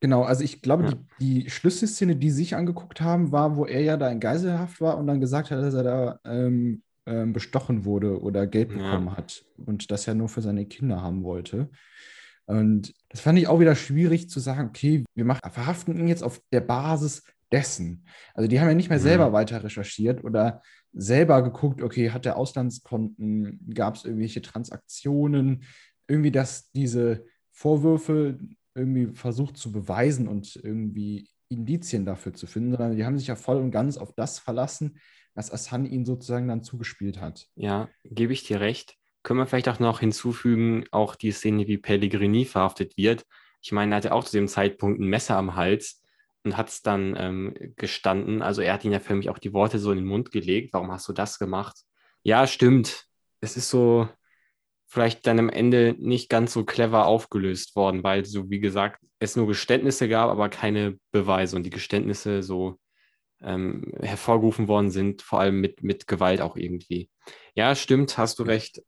[0.00, 0.92] Genau, also ich glaube, ja.
[1.18, 4.98] die, die Schlüsselszene, die sich angeguckt haben, war, wo er ja da in Geiselhaft war
[4.98, 9.16] und dann gesagt hat, dass er da ähm, ähm, bestochen wurde oder Geld bekommen ja.
[9.16, 11.70] hat und das ja nur für seine Kinder haben wollte.
[12.46, 16.22] Und das fand ich auch wieder schwierig zu sagen, okay, wir machen, verhaften ihn jetzt
[16.22, 18.04] auf der Basis dessen.
[18.34, 19.32] Also die haben ja nicht mehr selber mhm.
[19.32, 25.64] weiter recherchiert oder selber geguckt, okay, hat der Auslandskonten, gab es irgendwelche Transaktionen,
[26.06, 28.38] irgendwie, dass diese Vorwürfe
[28.74, 33.36] irgendwie versucht zu beweisen und irgendwie Indizien dafür zu finden, sondern die haben sich ja
[33.36, 34.98] voll und ganz auf das verlassen,
[35.38, 37.46] was Assan ihnen sozusagen dann zugespielt hat.
[37.54, 38.96] Ja, gebe ich dir recht.
[39.22, 43.24] Können wir vielleicht auch noch hinzufügen, auch die Szene, wie Pellegrini verhaftet wird.
[43.62, 46.02] Ich meine, er hatte auch zu dem Zeitpunkt ein Messer am Hals
[46.42, 48.42] und hat es dann ähm, gestanden.
[48.42, 50.72] Also er hat ihn ja für mich auch die Worte so in den Mund gelegt.
[50.72, 51.76] Warum hast du das gemacht?
[52.24, 53.04] Ja, stimmt.
[53.40, 54.08] Es ist so
[54.86, 59.36] vielleicht dann am Ende nicht ganz so clever aufgelöst worden, weil so wie gesagt es
[59.36, 62.78] nur Geständnisse gab, aber keine Beweise und die Geständnisse so
[63.42, 67.10] ähm, hervorgerufen worden sind, vor allem mit, mit Gewalt auch irgendwie.
[67.54, 68.82] Ja, stimmt, hast du recht.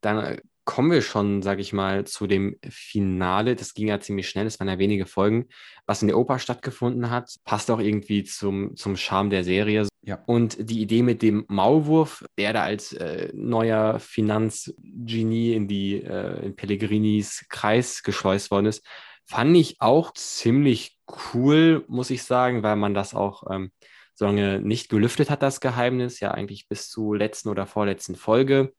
[0.00, 3.54] Dann äh, kommen wir schon, sage ich mal, zu dem Finale.
[3.56, 5.46] Das ging ja ziemlich schnell, es waren ja wenige Folgen.
[5.86, 9.86] Was in der Oper stattgefunden hat, passt auch irgendwie zum, zum Charme der Serie.
[10.02, 10.22] Ja.
[10.26, 16.44] Und die Idee mit dem Maulwurf, der da als äh, neuer Finanzgenie in die äh,
[16.44, 18.84] in Pellegrinis Kreis geschleust worden ist,
[19.26, 20.98] fand ich auch ziemlich
[21.34, 23.70] cool, muss ich sagen, weil man das auch ähm,
[24.14, 28.72] so lange nicht gelüftet hat, das Geheimnis, ja eigentlich bis zur letzten oder vorletzten Folge.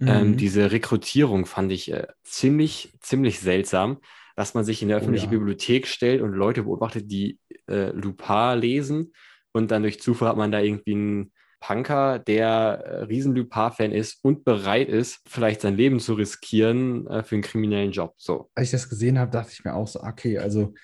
[0.00, 0.08] Ähm, mhm.
[0.08, 3.98] Ähm, diese Rekrutierung fand ich äh, ziemlich, ziemlich seltsam,
[4.34, 5.38] dass man sich in der öffentlichen oh, ja.
[5.38, 9.12] Bibliothek stellt und Leute beobachtet, die äh, Lupin lesen
[9.52, 14.22] und dann durch Zufall hat man da irgendwie einen Punker, der äh, riesen Lupin-Fan ist
[14.22, 18.14] und bereit ist, vielleicht sein Leben zu riskieren äh, für einen kriminellen Job.
[18.16, 18.50] So.
[18.54, 20.74] Als ich das gesehen habe, dachte ich mir auch so, okay, also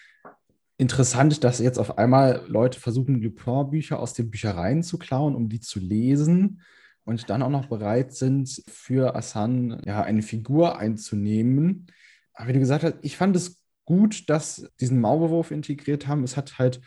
[0.78, 5.60] interessant, dass jetzt auf einmal Leute versuchen, Lupin-Bücher aus den Büchereien zu klauen, um die
[5.60, 6.62] zu lesen
[7.04, 11.86] und dann auch noch bereit sind, für Assan ja, eine Figur einzunehmen.
[12.34, 16.24] Aber wie du gesagt hast, ich fand es gut, dass diesen Maulwurf integriert haben.
[16.24, 16.80] Es hat halt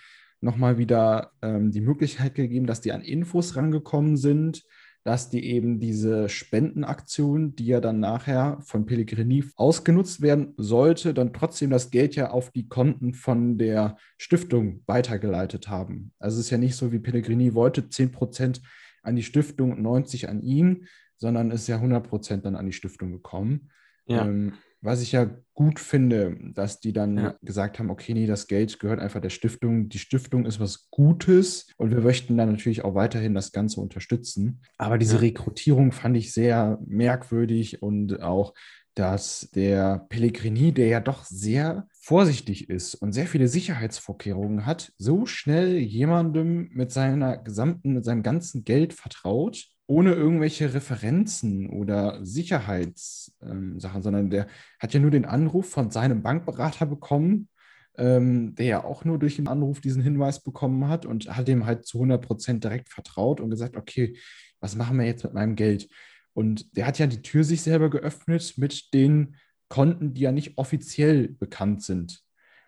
[0.45, 4.63] nochmal wieder ähm, die Möglichkeit gegeben, dass die an Infos rangekommen sind,
[5.03, 11.33] dass die eben diese Spendenaktion, die ja dann nachher von Pellegrini ausgenutzt werden sollte, dann
[11.33, 16.11] trotzdem das Geld ja auf die Konten von der Stiftung weitergeleitet haben.
[16.17, 18.61] Also es ist ja nicht so, wie Pellegrini wollte, 10 Prozent
[19.03, 22.73] an die Stiftung und 90 an ihn, sondern ist ja 100 Prozent dann an die
[22.73, 23.69] Stiftung gekommen.
[24.07, 24.25] Ja.
[24.25, 24.53] Ähm,
[24.85, 27.35] was ich ja gut finde, dass die dann ja.
[27.41, 29.89] gesagt haben, okay, nee, das Geld gehört einfach der Stiftung.
[29.89, 34.61] Die Stiftung ist was Gutes und wir möchten dann natürlich auch weiterhin das Ganze unterstützen.
[34.77, 35.21] Aber diese.
[35.21, 38.53] Rekrutierung fand ich sehr merkwürdig und auch,
[38.95, 45.25] dass der Pellegrini, der ja doch sehr vorsichtig ist und sehr viele Sicherheitsvorkehrungen hat, so
[45.25, 53.79] schnell jemandem mit seiner gesamten, mit seinem ganzen Geld vertraut ohne irgendwelche Referenzen oder Sicherheitssachen,
[53.97, 54.47] ähm, sondern der
[54.79, 57.49] hat ja nur den Anruf von seinem Bankberater bekommen,
[57.97, 61.65] ähm, der ja auch nur durch den Anruf diesen Hinweis bekommen hat und hat ihm
[61.65, 64.17] halt zu 100 Prozent direkt vertraut und gesagt, okay,
[64.59, 65.87] was machen wir jetzt mit meinem Geld?
[66.33, 69.35] Und der hat ja die Tür sich selber geöffnet mit den
[69.69, 72.21] Konten, die ja nicht offiziell bekannt sind.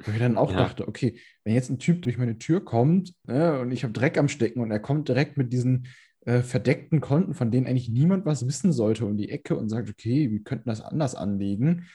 [0.03, 0.57] Wo ich dann auch ja.
[0.57, 4.17] dachte, okay, wenn jetzt ein Typ durch meine Tür kommt ne, und ich habe Dreck
[4.17, 5.87] am Stecken und er kommt direkt mit diesen
[6.27, 9.89] äh, verdeckten Konten, von denen eigentlich niemand was wissen sollte, um die Ecke und sagt,
[9.89, 11.87] okay, wir könnten das anders anlegen.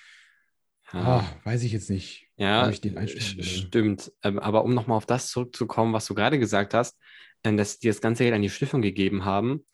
[0.90, 2.29] Ah, weiß ich jetzt nicht.
[2.37, 4.11] Ja, ich den stimmt.
[4.23, 6.99] Ähm, aber um nochmal auf das zurückzukommen, was du gerade gesagt hast,
[7.42, 9.66] dass die das ganze Geld an die Stiftung gegeben haben,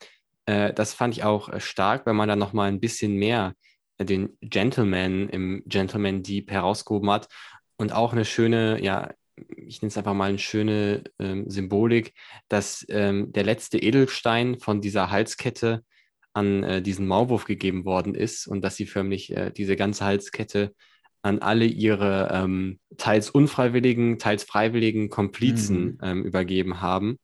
[0.47, 3.55] äh, das fand ich auch äh, stark, weil man da nochmal ein bisschen mehr
[4.01, 7.29] den Gentleman im Gentleman Deep herausgehoben hat
[7.77, 9.13] und auch eine schöne, ja,
[9.57, 12.15] ich nenne es einfach mal eine schöne ähm, Symbolik,
[12.49, 15.85] dass ähm, der letzte Edelstein von dieser Halskette
[16.33, 20.75] an äh, diesen Maulwurf gegeben worden ist und dass sie förmlich äh, diese ganze Halskette
[21.23, 25.99] an alle ihre ähm, teils unfreiwilligen, teils freiwilligen Komplizen mhm.
[26.03, 27.19] Ähm, übergeben haben.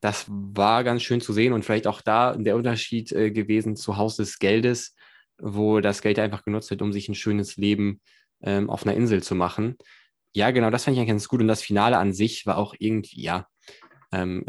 [0.00, 3.96] Das war ganz schön zu sehen und vielleicht auch da der Unterschied äh, gewesen zu
[3.96, 4.94] Haus des Geldes,
[5.40, 8.00] wo das Geld einfach genutzt wird, um sich ein schönes Leben
[8.42, 9.76] ähm, auf einer Insel zu machen.
[10.34, 11.40] Ja, genau, das fand ich eigentlich ganz gut.
[11.40, 13.46] Und das Finale an sich war auch irgendwie, ja,
[14.12, 14.44] ähm,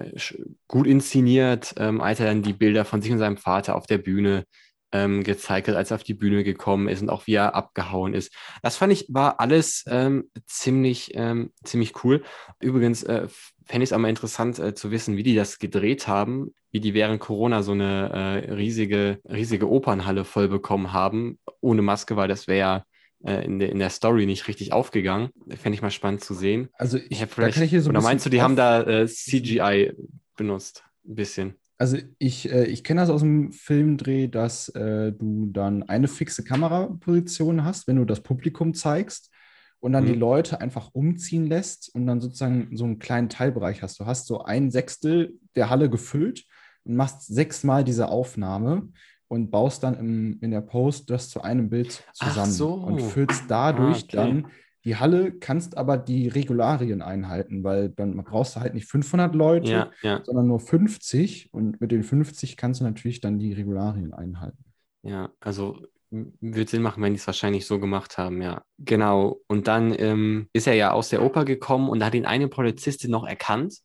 [0.67, 3.97] gut inszeniert, ähm, als er dann die Bilder von sich und seinem Vater auf der
[3.97, 4.45] Bühne
[4.91, 8.13] ähm, gezeigt hat, als er auf die Bühne gekommen ist und auch wie er abgehauen
[8.13, 8.33] ist.
[8.63, 12.23] Das fand ich, war alles ähm, ziemlich, ähm, ziemlich cool.
[12.59, 13.27] Übrigens äh,
[13.65, 16.79] fände ich es auch mal interessant äh, zu wissen, wie die das gedreht haben, wie
[16.79, 22.27] die während Corona so eine äh, riesige, riesige Opernhalle voll bekommen haben, ohne Maske, weil
[22.27, 22.83] das wäre ja
[23.23, 25.29] äh, in, der, in der Story nicht richtig aufgegangen.
[25.49, 26.69] Fände ich mal spannend zu sehen.
[26.73, 29.93] Also ich, ich vielleicht, ich so oder meinst du, die haben da äh, CGI
[30.35, 30.83] benutzt?
[31.07, 31.55] Ein bisschen.
[31.77, 36.43] Also ich, äh, ich kenne das aus dem Filmdreh, dass äh, du dann eine fixe
[36.43, 39.31] Kameraposition hast, wenn du das Publikum zeigst
[39.79, 40.07] und dann mhm.
[40.07, 43.99] die Leute einfach umziehen lässt und dann sozusagen so einen kleinen Teilbereich hast.
[43.99, 46.45] Du hast so ein Sechstel der Halle gefüllt
[46.83, 48.89] und machst sechsmal diese Aufnahme
[49.29, 52.73] und baust dann im, in der Post das zu einem Bild zusammen so.
[52.73, 54.17] und füllst dadurch ah, okay.
[54.17, 54.47] dann
[54.85, 59.71] die Halle, kannst aber die Regularien einhalten, weil dann brauchst du halt nicht 500 Leute,
[59.71, 60.21] ja, ja.
[60.23, 64.63] sondern nur 50 und mit den 50 kannst du natürlich dann die Regularien einhalten.
[65.03, 65.77] Ja, also
[66.11, 68.63] wird Sinn machen, wenn die es wahrscheinlich so gemacht haben, ja.
[68.79, 69.41] Genau.
[69.47, 73.11] Und dann ähm, ist er ja aus der Oper gekommen und hat ihn eine Polizistin
[73.11, 73.75] noch erkannt,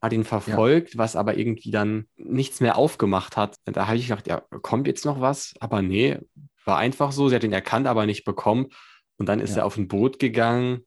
[0.00, 0.98] hat ihn verfolgt, ja.
[0.98, 3.56] was aber irgendwie dann nichts mehr aufgemacht hat.
[3.64, 5.54] Da habe ich gedacht, ja, kommt jetzt noch was?
[5.60, 6.18] Aber nee,
[6.64, 7.28] war einfach so.
[7.28, 8.68] Sie hat ihn erkannt, aber nicht bekommen.
[9.18, 9.58] Und dann ist ja.
[9.62, 10.86] er auf ein Boot gegangen.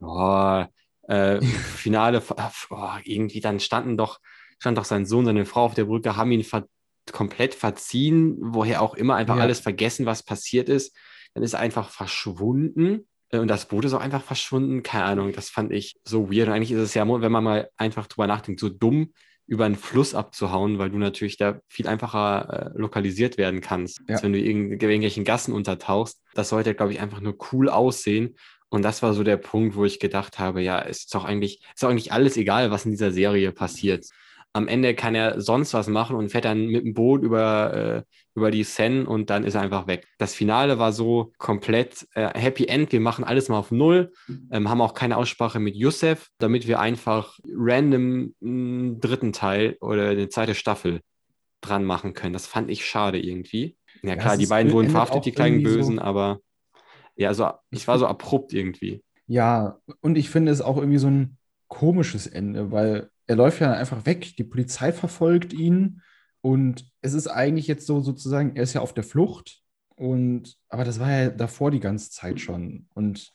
[0.00, 0.64] Oh,
[1.08, 2.22] äh, Finale,
[2.70, 4.20] oh, irgendwie dann standen doch,
[4.58, 6.66] stand doch sein Sohn, seine Frau auf der Brücke, haben ihn ver
[7.12, 9.42] komplett verziehen, woher auch immer, einfach ja.
[9.42, 10.94] alles vergessen, was passiert ist.
[11.34, 13.08] Dann ist er einfach verschwunden.
[13.30, 14.82] Äh, und das Boot ist auch einfach verschwunden.
[14.82, 16.48] Keine Ahnung, das fand ich so weird.
[16.48, 19.12] Und eigentlich ist es ja, wenn man mal einfach drüber nachdenkt, so dumm
[19.46, 24.14] über einen Fluss abzuhauen, weil du natürlich da viel einfacher äh, lokalisiert werden kannst, ja.
[24.14, 26.22] als wenn du in irgendwelchen Gassen untertauchst.
[26.34, 28.36] Das sollte, glaube ich, einfach nur cool aussehen.
[28.68, 31.82] Und das war so der Punkt, wo ich gedacht habe, ja, ist doch eigentlich, ist
[31.82, 34.06] doch eigentlich alles egal, was in dieser Serie passiert
[34.52, 38.02] am Ende kann er sonst was machen und fährt dann mit dem Boot über, äh,
[38.34, 40.06] über die Seine und dann ist er einfach weg.
[40.18, 42.90] Das Finale war so komplett äh, Happy End.
[42.90, 44.12] Wir machen alles mal auf Null,
[44.50, 50.08] ähm, haben auch keine Aussprache mit Youssef, damit wir einfach random einen dritten Teil oder
[50.08, 51.00] eine zweite Staffel
[51.60, 52.32] dran machen können.
[52.32, 53.76] Das fand ich schade irgendwie.
[54.02, 56.40] Ja, klar, die beiden wurden verhaftet, die kleinen Bösen, so aber
[57.16, 59.02] ja, also es war so abrupt irgendwie.
[59.26, 61.36] Ja, und ich finde es auch irgendwie so ein
[61.68, 66.02] komisches Ende, weil er läuft ja einfach weg, die Polizei verfolgt ihn
[66.40, 69.62] und es ist eigentlich jetzt so sozusagen, er ist ja auf der Flucht
[69.94, 73.32] und aber das war ja davor die ganze Zeit schon und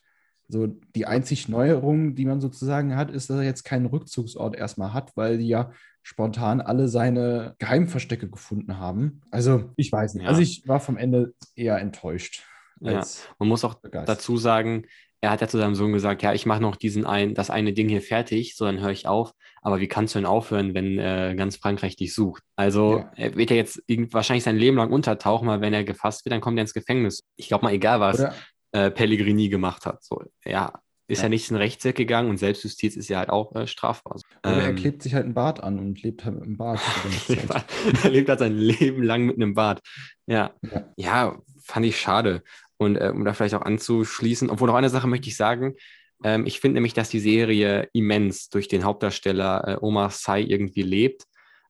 [0.49, 4.91] so die einzig Neuerung, die man sozusagen hat, ist, dass er jetzt keinen Rückzugsort erstmal
[4.91, 5.71] hat, weil die ja
[6.03, 9.21] spontan alle seine Geheimverstecke gefunden haben.
[9.31, 10.23] Also ich weiß nicht.
[10.23, 10.29] Ja.
[10.29, 12.43] Also ich war vom Ende eher enttäuscht.
[12.81, 13.01] Ja.
[13.39, 14.09] Man muss auch begeistert.
[14.09, 14.85] dazu sagen,
[15.25, 17.73] er hat ja zu seinem Sohn gesagt, ja, ich mache noch diesen ein, das eine
[17.73, 19.33] Ding hier fertig, so dann höre ich auf.
[19.61, 22.43] Aber wie kannst du denn aufhören, wenn äh, ganz Frankreich dich sucht?
[22.55, 23.11] Also ja.
[23.15, 26.41] er wird ja jetzt wahrscheinlich sein Leben lang untertauchen, weil wenn er gefasst wird, dann
[26.41, 27.21] kommt er ins Gefängnis.
[27.35, 28.23] Ich glaube mal, egal was
[28.71, 30.03] äh, Pellegrini gemacht hat.
[30.03, 30.73] So, ja,
[31.07, 31.23] ist ja.
[31.23, 34.17] ja nicht in Rechtsweg gegangen und Selbstjustiz ist ja halt auch äh, strafbar.
[34.43, 36.79] Oder ähm, er klebt sich halt einen Bart an und lebt halt mit einem Bart.
[38.03, 39.81] er lebt halt sein Leben lang mit einem Bart.
[40.27, 42.43] Ja, ja, ja fand ich schade.
[42.77, 45.75] Und äh, um da vielleicht auch anzuschließen, obwohl noch eine Sache möchte ich sagen,
[46.23, 50.83] ähm, ich finde nämlich, dass die Serie immens durch den Hauptdarsteller äh, Omar Sy irgendwie
[50.83, 51.23] lebt,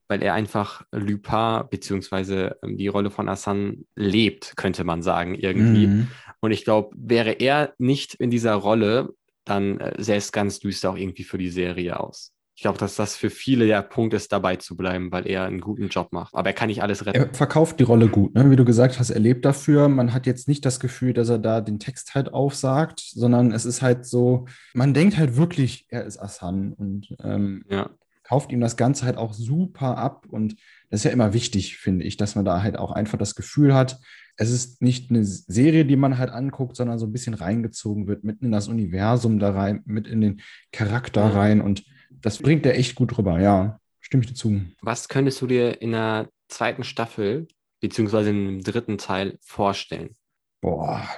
[0.08, 5.86] weil er einfach Lupin beziehungsweise ähm, die Rolle von Hassan lebt, könnte man sagen, irgendwie.
[5.86, 6.08] Mhm.
[6.40, 9.10] Und ich glaube, wäre er nicht in dieser Rolle,
[9.44, 12.96] dann äh, sähe es ganz düster auch irgendwie für die Serie aus ich glaube, dass
[12.96, 16.34] das für viele der Punkt ist, dabei zu bleiben, weil er einen guten Job macht.
[16.34, 17.18] Aber er kann nicht alles retten.
[17.18, 18.50] Er verkauft die Rolle gut, ne?
[18.50, 19.88] wie du gesagt hast, er lebt dafür.
[19.88, 23.66] Man hat jetzt nicht das Gefühl, dass er da den Text halt aufsagt, sondern es
[23.66, 27.90] ist halt so, man denkt halt wirklich, er ist Assan und ähm, ja.
[28.22, 30.24] kauft ihm das Ganze halt auch super ab.
[30.30, 30.56] Und
[30.88, 33.74] das ist ja immer wichtig, finde ich, dass man da halt auch einfach das Gefühl
[33.74, 33.98] hat,
[34.38, 38.24] es ist nicht eine Serie, die man halt anguckt, sondern so ein bisschen reingezogen wird,
[38.24, 40.40] mitten in das Universum da rein, mit in den
[40.72, 41.84] Charakter rein und
[42.20, 43.78] das bringt er echt gut rüber, ja.
[44.00, 44.60] Stimme ich dir zu.
[44.82, 47.48] Was könntest du dir in der zweiten Staffel,
[47.80, 50.16] beziehungsweise im dritten Teil, vorstellen?
[50.60, 51.08] Boah,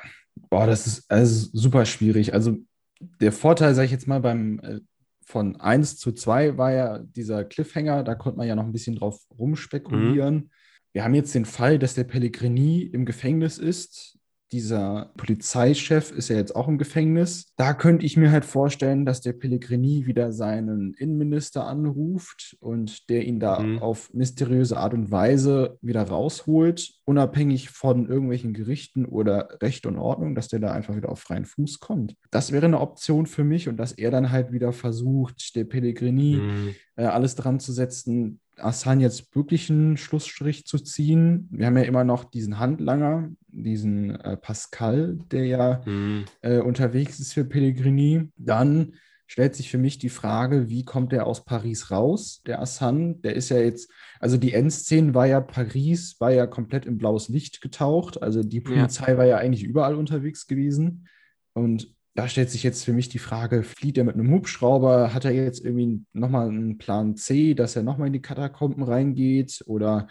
[0.51, 2.33] boah das ist also super schwierig.
[2.33, 2.57] Also
[3.01, 4.81] der Vorteil, sage ich jetzt mal, beim äh,
[5.25, 8.97] von 1 zu 2 war ja dieser Cliffhanger, da konnte man ja noch ein bisschen
[8.97, 10.35] drauf rumspekulieren.
[10.35, 10.51] Mhm.
[10.93, 14.18] Wir haben jetzt den Fall, dass der Pellegrini im Gefängnis ist
[14.53, 17.53] dieser Polizeichef ist ja jetzt auch im Gefängnis.
[17.57, 23.27] Da könnte ich mir halt vorstellen, dass der Pellegrini wieder seinen Innenminister anruft und der
[23.27, 23.79] ihn da mhm.
[23.81, 30.35] auf mysteriöse Art und Weise wieder rausholt, unabhängig von irgendwelchen Gerichten oder Recht und Ordnung,
[30.35, 32.15] dass der da einfach wieder auf freien Fuß kommt.
[32.31, 36.37] Das wäre eine Option für mich und dass er dann halt wieder versucht, der Pellegrini
[36.37, 36.75] mhm.
[36.97, 41.49] äh, alles dran zu setzen, Assan jetzt wirklich einen Schlussstrich zu ziehen.
[41.51, 46.25] Wir haben ja immer noch diesen Handlanger, diesen äh, Pascal, der ja mhm.
[46.43, 48.31] äh, unterwegs ist für Pellegrini.
[48.37, 48.95] Dann
[49.27, 53.21] stellt sich für mich die Frage, wie kommt er aus Paris raus, der Assan?
[53.23, 53.91] Der ist ja jetzt,
[54.21, 58.23] also die Endszene war ja Paris, war ja komplett in blaues Licht getaucht.
[58.23, 59.19] Also die Polizei ja.
[59.19, 61.09] war ja eigentlich überall unterwegs gewesen.
[61.53, 65.15] Und da stellt sich jetzt für mich die Frage, flieht er mit einem Hubschrauber?
[65.15, 69.63] Hat er jetzt irgendwie nochmal einen Plan C, dass er nochmal in die Katakomben reingeht?
[69.67, 70.09] Oder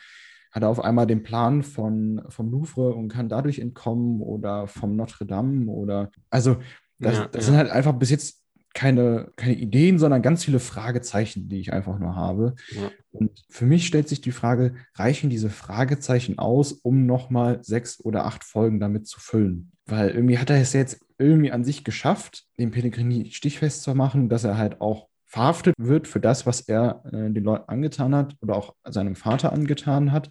[0.53, 4.95] hat er auf einmal den Plan von, vom Louvre und kann dadurch entkommen oder vom
[4.95, 5.69] Notre Dame?
[5.69, 6.55] Oder also
[6.97, 7.47] das, ja, das ja.
[7.47, 8.41] sind halt einfach bis jetzt
[8.73, 12.55] keine, keine Ideen, sondern ganz viele Fragezeichen, die ich einfach nur habe.
[12.69, 12.89] Ja.
[13.11, 18.23] Und für mich stellt sich die Frage, reichen diese Fragezeichen aus, um nochmal sechs oder
[18.23, 19.73] acht Folgen damit zu füllen?
[19.87, 24.29] Weil irgendwie hat er es jetzt irgendwie an sich geschafft, den Pellegrini stichfest zu machen,
[24.29, 28.35] dass er halt auch verhaftet wird für das, was er äh, den Leuten angetan hat
[28.41, 30.29] oder auch seinem Vater angetan hat.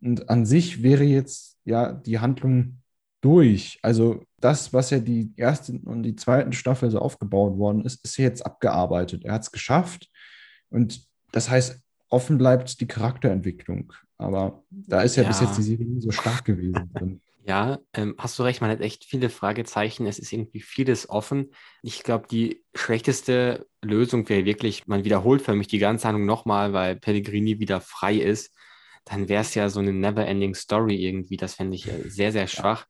[0.00, 2.80] Und an sich wäre jetzt ja die Handlung
[3.20, 3.78] durch.
[3.82, 8.16] Also das, was ja die erste und die zweite Staffel so aufgebaut worden ist, ist
[8.18, 9.24] jetzt abgearbeitet.
[9.24, 10.10] Er hat es geschafft.
[10.70, 13.92] Und das heißt, offen bleibt die Charakterentwicklung.
[14.18, 15.28] Aber da ist ja, ja.
[15.28, 17.20] bis jetzt die Serie nie so stark gewesen.
[17.46, 20.06] Ja, ähm, hast du recht, man hat echt viele Fragezeichen.
[20.06, 21.52] Es ist irgendwie vieles offen.
[21.82, 26.72] Ich glaube, die schlechteste Lösung wäre wirklich, man wiederholt für mich die ganze Handlung nochmal,
[26.72, 28.54] weil Pellegrini wieder frei ist.
[29.04, 31.36] Dann wäre es ja so eine never-ending Story irgendwie.
[31.36, 32.86] Das fände ich äh, sehr, sehr schwach.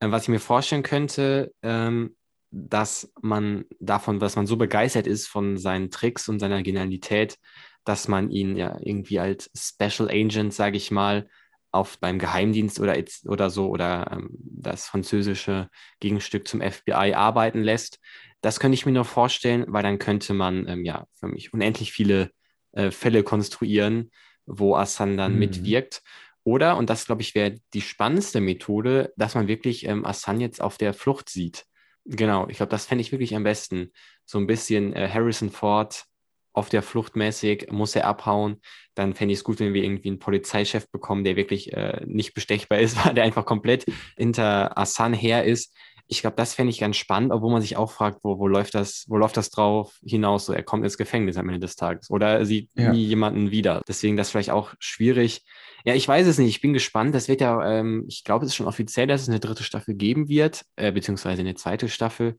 [0.00, 0.08] Ja.
[0.08, 2.14] Äh, was ich mir vorstellen könnte, ähm,
[2.52, 7.38] dass man davon, dass man so begeistert ist von seinen Tricks und seiner Genialität,
[7.84, 11.28] dass man ihn ja irgendwie als Special Agent, sage ich mal,
[11.76, 12.96] auf beim Geheimdienst oder,
[13.26, 15.68] oder so oder ähm, das französische
[16.00, 17.98] Gegenstück zum FBI arbeiten lässt.
[18.40, 21.92] Das könnte ich mir nur vorstellen, weil dann könnte man ähm, ja für mich unendlich
[21.92, 22.30] viele
[22.72, 24.10] äh, Fälle konstruieren,
[24.46, 25.38] wo Assan dann mhm.
[25.38, 26.02] mitwirkt.
[26.44, 30.60] Oder, und das glaube ich wäre die spannendste Methode, dass man wirklich ähm, Assan jetzt
[30.60, 31.66] auf der Flucht sieht.
[32.04, 33.92] Genau, ich glaube, das fände ich wirklich am besten.
[34.24, 36.04] So ein bisschen äh, Harrison Ford
[36.56, 38.60] auf der Flucht mäßig, muss er abhauen.
[38.94, 42.34] Dann fände ich es gut, wenn wir irgendwie einen Polizeichef bekommen, der wirklich äh, nicht
[42.34, 43.84] bestechbar ist, weil der einfach komplett
[44.16, 45.74] hinter Asan her ist.
[46.08, 48.74] Ich glaube, das fände ich ganz spannend, obwohl man sich auch fragt, wo, wo läuft
[48.74, 50.46] das, wo läuft das drauf hinaus?
[50.46, 52.92] So, er kommt ins Gefängnis am Ende des Tages oder er sieht ja.
[52.92, 53.82] nie jemanden wieder.
[53.88, 55.44] Deswegen das vielleicht auch schwierig.
[55.84, 56.48] Ja, ich weiß es nicht.
[56.48, 57.14] Ich bin gespannt.
[57.14, 59.94] Das wird ja, ähm, ich glaube, es ist schon offiziell, dass es eine dritte Staffel
[59.94, 62.36] geben wird, äh, beziehungsweise eine zweite Staffel.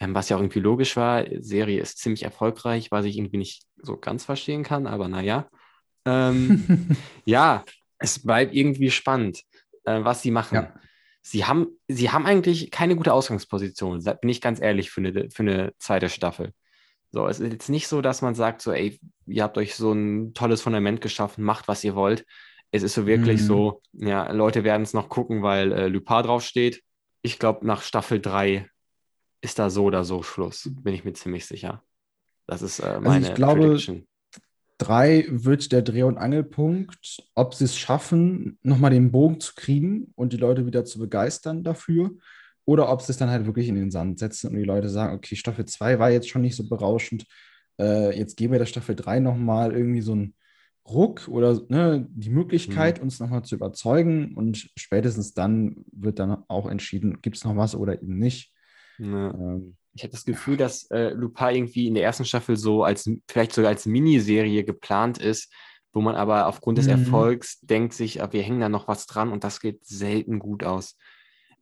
[0.00, 1.24] Ähm, was ja auch irgendwie logisch war.
[1.40, 5.48] Serie ist ziemlich erfolgreich, was ich irgendwie nicht so ganz verstehen kann, aber naja.
[6.06, 6.96] Ähm,
[7.26, 7.64] ja,
[7.98, 9.42] es bleibt irgendwie spannend,
[9.84, 10.54] äh, was sie machen.
[10.54, 10.74] Ja.
[11.22, 15.42] Sie haben, sie haben eigentlich keine gute Ausgangsposition, bin ich ganz ehrlich, für eine, für
[15.42, 16.54] eine zweite Staffel.
[17.12, 19.92] So, es ist jetzt nicht so, dass man sagt, so, ey, ihr habt euch so
[19.92, 22.24] ein tolles Fundament geschaffen, macht, was ihr wollt.
[22.70, 23.46] Es ist so wirklich mhm.
[23.46, 26.82] so, ja, Leute werden es noch gucken, weil äh, Lupin draufsteht.
[27.20, 28.70] Ich glaube, nach Staffel 3
[29.40, 31.82] ist da so oder so Schluss, bin ich mir ziemlich sicher.
[32.46, 34.06] Das ist äh, meine also ich glaube, Prediction.
[34.78, 40.10] Drei wird der Dreh- und Angelpunkt, ob sie es schaffen, nochmal den Bogen zu kriegen
[40.14, 42.12] und die Leute wieder zu begeistern dafür.
[42.64, 45.14] Oder ob sie es dann halt wirklich in den Sand setzen und die Leute sagen,
[45.14, 47.26] okay, Staffel 2 war jetzt schon nicht so berauschend.
[47.78, 50.34] Äh, jetzt geben wir der Staffel 3 nochmal irgendwie so einen
[50.88, 53.04] Ruck oder ne, die Möglichkeit, mhm.
[53.04, 54.34] uns nochmal zu überzeugen.
[54.34, 58.54] Und spätestens dann wird dann auch entschieden, gibt es noch was oder eben nicht.
[59.00, 59.30] Ja.
[59.30, 63.10] Ähm, ich habe das Gefühl, dass äh, Lupin irgendwie in der ersten Staffel so als,
[63.28, 65.52] vielleicht sogar als Miniserie geplant ist,
[65.92, 66.92] wo man aber aufgrund des mhm.
[66.92, 70.62] Erfolgs denkt sich, ah, wir hängen da noch was dran und das geht selten gut
[70.62, 70.96] aus.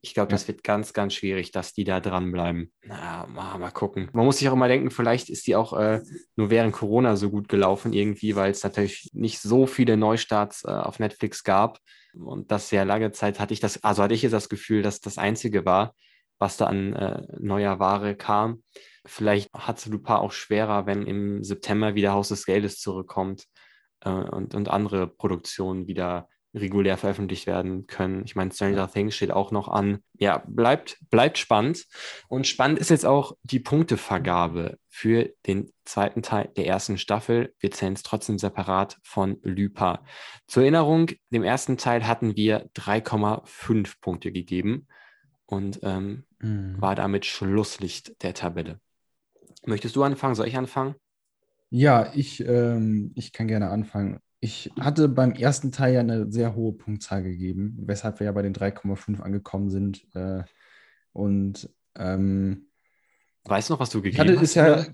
[0.00, 2.70] Ich glaube, das wird ganz, ganz schwierig, dass die da dranbleiben.
[2.84, 4.08] Na, mal, mal gucken.
[4.12, 6.02] Man muss sich auch immer denken, vielleicht ist die auch äh,
[6.36, 10.70] nur während Corona so gut gelaufen irgendwie, weil es natürlich nicht so viele Neustarts äh,
[10.70, 11.78] auf Netflix gab.
[12.14, 15.00] Und das sehr lange Zeit hatte ich das, also hatte ich jetzt das Gefühl, dass
[15.00, 15.94] das einzige war
[16.38, 18.62] was da an äh, neuer Ware kam.
[19.04, 23.44] Vielleicht hat es Lupin auch schwerer, wenn im September wieder Haus des Geldes zurückkommt
[24.00, 28.22] äh, und, und andere Produktionen wieder regulär veröffentlicht werden können.
[28.24, 30.02] Ich meine, Stranger Things steht auch noch an.
[30.14, 31.84] Ja, bleibt, bleibt spannend.
[32.28, 37.54] Und spannend ist jetzt auch die Punktevergabe für den zweiten Teil der ersten Staffel.
[37.60, 40.02] Wir zählen es trotzdem separat von Lypa.
[40.46, 44.88] Zur Erinnerung, dem ersten Teil hatten wir 3,5 Punkte gegeben
[45.48, 46.80] und ähm, mhm.
[46.80, 48.80] war damit Schlusslicht der Tabelle.
[49.64, 50.34] Möchtest du anfangen?
[50.34, 50.94] Soll ich anfangen?
[51.70, 54.20] Ja, ich, ähm, ich kann gerne anfangen.
[54.40, 58.42] Ich hatte beim ersten Teil ja eine sehr hohe Punktzahl gegeben, weshalb wir ja bei
[58.42, 60.06] den 3,5 angekommen sind.
[60.14, 60.44] Äh,
[61.12, 62.68] und ähm,
[63.44, 64.42] weißt du noch, was du gegeben hatte, hast?
[64.42, 64.86] Ist ja,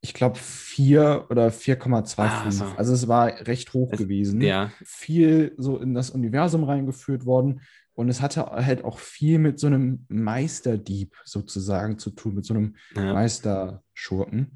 [0.00, 2.18] ich glaube, 4 oder 4,25.
[2.18, 2.64] Ah, also.
[2.76, 4.40] also es war recht hoch es, gewesen.
[4.40, 4.72] Ja.
[4.82, 7.60] Viel so in das Universum reingeführt worden.
[7.98, 12.54] Und es hatte halt auch viel mit so einem Meisterdieb sozusagen zu tun, mit so
[12.54, 13.12] einem ja.
[13.12, 14.52] Meisterschurken.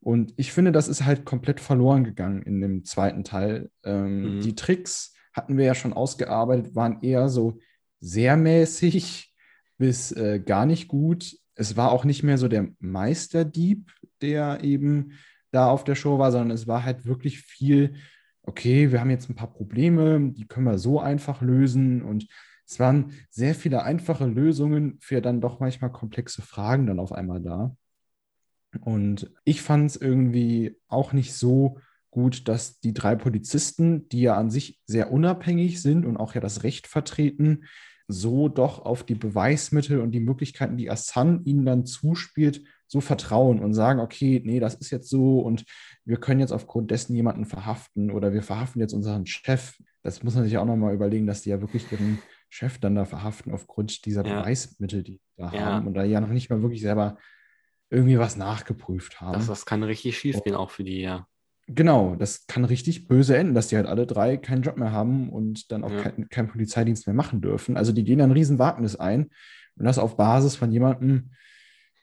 [0.00, 3.70] Und ich finde, das ist halt komplett verloren gegangen in dem zweiten Teil.
[3.84, 4.40] Ähm, mhm.
[4.40, 7.58] Die Tricks hatten wir ja schon ausgearbeitet, waren eher so
[8.00, 9.30] sehr mäßig
[9.76, 11.36] bis äh, gar nicht gut.
[11.54, 13.92] Es war auch nicht mehr so der Meisterdieb,
[14.22, 15.12] der eben
[15.50, 17.96] da auf der Show war, sondern es war halt wirklich viel,
[18.40, 22.26] okay, wir haben jetzt ein paar Probleme, die können wir so einfach lösen und
[22.66, 27.40] es waren sehr viele einfache Lösungen für dann doch manchmal komplexe Fragen dann auf einmal
[27.40, 27.76] da.
[28.80, 31.78] Und ich fand es irgendwie auch nicht so
[32.10, 36.40] gut, dass die drei Polizisten, die ja an sich sehr unabhängig sind und auch ja
[36.40, 37.64] das Recht vertreten,
[38.08, 43.58] so doch auf die Beweismittel und die Möglichkeiten, die Assan ihnen dann zuspielt, so vertrauen
[43.58, 45.64] und sagen, okay, nee, das ist jetzt so und
[46.04, 49.76] wir können jetzt aufgrund dessen jemanden verhaften oder wir verhaften jetzt unseren Chef.
[50.02, 52.20] Das muss man sich auch nochmal überlegen, dass die ja wirklich ihren
[52.56, 54.40] Chef dann da verhaften aufgrund dieser ja.
[54.40, 55.60] Beweismittel, die da ja.
[55.60, 57.18] haben und da ja noch nicht mal wirklich selber
[57.90, 59.34] irgendwie was nachgeprüft haben.
[59.34, 61.26] Das, das kann richtig schief gehen, auch für die, ja.
[61.68, 65.28] Genau, das kann richtig böse enden, dass die halt alle drei keinen Job mehr haben
[65.28, 66.02] und dann auch ja.
[66.02, 67.76] keinen kein Polizeidienst mehr machen dürfen.
[67.76, 69.30] Also die gehen ein Riesenwagnis ein
[69.76, 71.32] und das auf Basis von jemandem,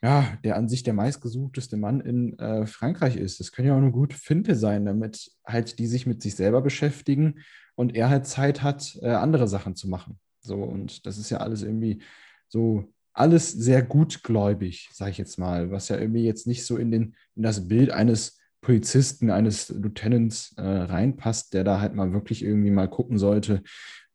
[0.02, 3.40] ja, der an sich der meistgesuchteste Mann in äh, Frankreich ist.
[3.40, 6.62] Das können ja auch eine gute Finte sein, damit halt die sich mit sich selber
[6.62, 7.40] beschäftigen
[7.74, 10.20] und er halt Zeit hat, äh, andere Sachen zu machen.
[10.44, 12.02] So, und das ist ja alles irgendwie
[12.48, 16.90] so, alles sehr gutgläubig, sage ich jetzt mal, was ja irgendwie jetzt nicht so in,
[16.90, 22.42] den, in das Bild eines Polizisten, eines Lieutenants äh, reinpasst, der da halt mal wirklich
[22.42, 23.62] irgendwie mal gucken sollte,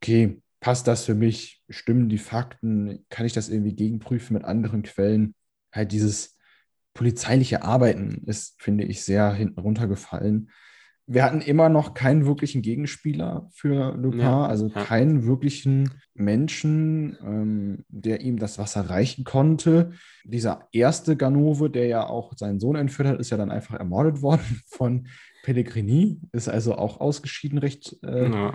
[0.01, 4.83] okay, passt das für mich, stimmen die Fakten, kann ich das irgendwie gegenprüfen mit anderen
[4.83, 5.33] Quellen?
[5.71, 6.37] Halt dieses
[6.93, 10.49] polizeiliche Arbeiten ist, finde ich, sehr hinten runtergefallen
[11.11, 14.83] wir hatten immer noch keinen wirklichen Gegenspieler für Lupin, ja, also ja.
[14.83, 19.93] keinen wirklichen Menschen, ähm, der ihm das Wasser reichen konnte.
[20.23, 24.21] Dieser erste Ganove, der ja auch seinen Sohn entführt hat, ist ja dann einfach ermordet
[24.21, 25.07] worden von
[25.41, 28.53] Pellegrini, ist also auch ausgeschieden, recht, äh, ja.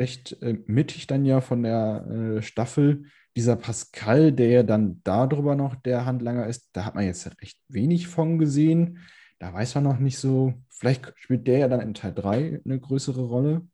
[0.00, 3.04] recht äh, mittig dann ja von der äh, Staffel.
[3.36, 7.60] Dieser Pascal, der ja dann darüber noch der Handlanger ist, da hat man jetzt recht
[7.68, 8.98] wenig von gesehen.
[9.42, 12.78] Da weiß man noch nicht so, vielleicht spielt der ja dann in Teil 3 eine
[12.78, 13.66] größere Rolle.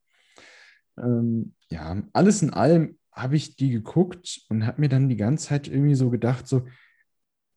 [0.96, 5.48] Ähm, ja, alles in allem habe ich die geguckt und habe mir dann die ganze
[5.48, 6.66] Zeit irgendwie so gedacht, so,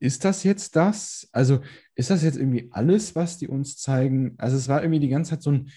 [0.01, 1.29] ist das jetzt das?
[1.31, 1.61] Also
[1.95, 4.35] ist das jetzt irgendwie alles, was die uns zeigen?
[4.39, 5.71] Also es war irgendwie die ganze Zeit so ein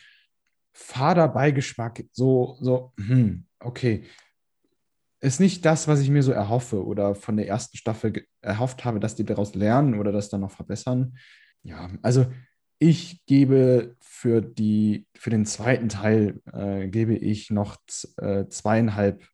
[0.73, 4.07] fader Beigeschmack, so, so, hm, okay.
[5.21, 8.99] Ist nicht das, was ich mir so erhoffe oder von der ersten Staffel erhofft habe,
[8.99, 11.17] dass die daraus lernen oder das dann noch verbessern.
[11.65, 12.27] Ja, also
[12.79, 17.77] ich gebe für, die, für den zweiten Teil äh, gebe ich noch
[18.19, 19.27] äh, zweieinhalb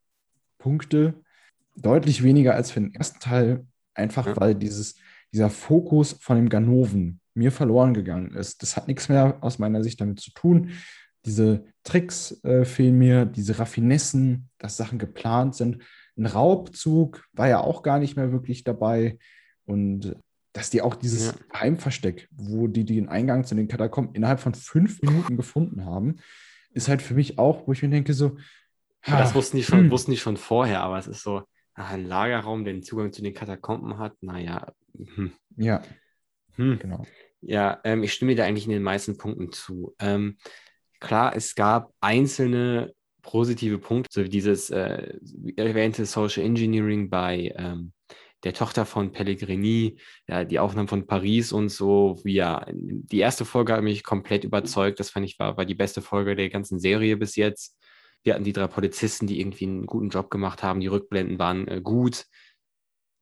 [0.59, 1.15] Punkte.
[1.77, 4.37] Deutlich weniger als für den ersten Teil, einfach ja.
[4.37, 4.97] weil dieses,
[5.33, 8.63] dieser Fokus von dem Ganoven mir verloren gegangen ist.
[8.63, 10.71] Das hat nichts mehr aus meiner Sicht damit zu tun.
[11.25, 15.83] Diese Tricks äh, fehlen mir, diese Raffinessen, dass Sachen geplant sind.
[16.17, 19.19] Ein Raubzug war ja auch gar nicht mehr wirklich dabei.
[19.65, 20.17] Und
[20.53, 21.61] dass die auch dieses ja.
[21.61, 26.17] Heimversteck, wo die den Eingang zu den Katakomben innerhalb von fünf Minuten gefunden haben,
[26.73, 28.37] ist halt für mich auch, wo ich mir denke, so.
[29.07, 29.91] Ha, das wussten die, schon, hm.
[29.91, 31.43] wussten die schon vorher, aber es ist so,
[31.75, 34.73] ach, ein Lagerraum, der den Zugang zu den Katakomben hat, naja.
[35.15, 35.33] Hm.
[35.57, 35.83] Ja.
[36.57, 36.79] Hm.
[36.79, 37.07] Genau.
[37.41, 39.95] Ja, ähm, ich stimme dir eigentlich in den meisten Punkten zu.
[39.99, 40.37] Ähm,
[40.99, 42.93] klar, es gab einzelne
[43.23, 45.15] positive Punkte, so wie dieses äh,
[45.57, 47.93] erwähnte Social Engineering bei ähm,
[48.45, 53.45] der Tochter von Pellegrini, ja, die Aufnahmen von Paris und so, wie ja, die erste
[53.45, 55.01] Folge hat mich komplett überzeugt.
[55.01, 57.77] Das fand ich war, war die beste Folge der ganzen Serie bis jetzt.
[58.23, 60.81] Wir hatten die drei Polizisten, die irgendwie einen guten Job gemacht haben.
[60.81, 62.27] Die Rückblenden waren äh, gut.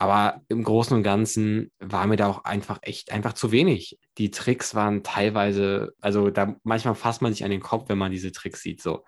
[0.01, 3.99] Aber im Großen und Ganzen war mir da auch einfach echt einfach zu wenig.
[4.17, 8.13] Die Tricks waren teilweise, also da manchmal fasst man sich an den Kopf, wenn man
[8.13, 8.81] diese Tricks sieht.
[8.81, 9.05] So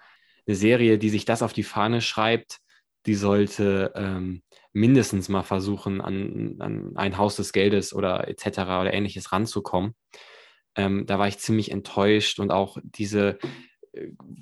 [0.46, 2.58] eine Serie, die sich das auf die Fahne schreibt,
[3.06, 4.42] die sollte ähm,
[4.72, 8.60] mindestens mal versuchen, an, an ein Haus des Geldes oder etc.
[8.80, 9.94] oder ähnliches ranzukommen.
[10.76, 13.38] Ähm, da war ich ziemlich enttäuscht und auch diese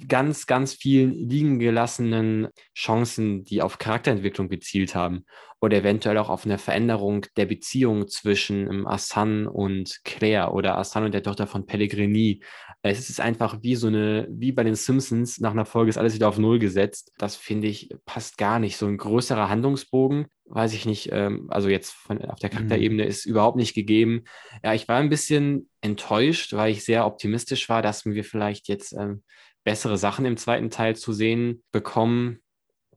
[0.09, 5.25] ganz, ganz vielen liegen gelassenen Chancen, die auf Charakterentwicklung gezielt haben
[5.61, 11.05] oder eventuell auch auf eine Veränderung der Beziehung zwischen ähm, Assan und Claire oder Assan
[11.05, 12.43] und der Tochter von Pellegrini.
[12.83, 16.15] Es ist einfach wie so eine, wie bei den Simpsons, nach einer Folge ist alles
[16.15, 17.13] wieder auf Null gesetzt.
[17.19, 18.77] Das finde ich passt gar nicht.
[18.77, 23.09] So ein größerer Handlungsbogen, weiß ich nicht, ähm, also jetzt von, auf der Charakterebene mhm.
[23.09, 24.25] ist überhaupt nicht gegeben.
[24.65, 28.93] Ja, ich war ein bisschen enttäuscht, weil ich sehr optimistisch war, dass wir vielleicht jetzt
[28.93, 29.23] ähm,
[29.65, 32.41] bessere Sachen im zweiten Teil zu sehen bekommen.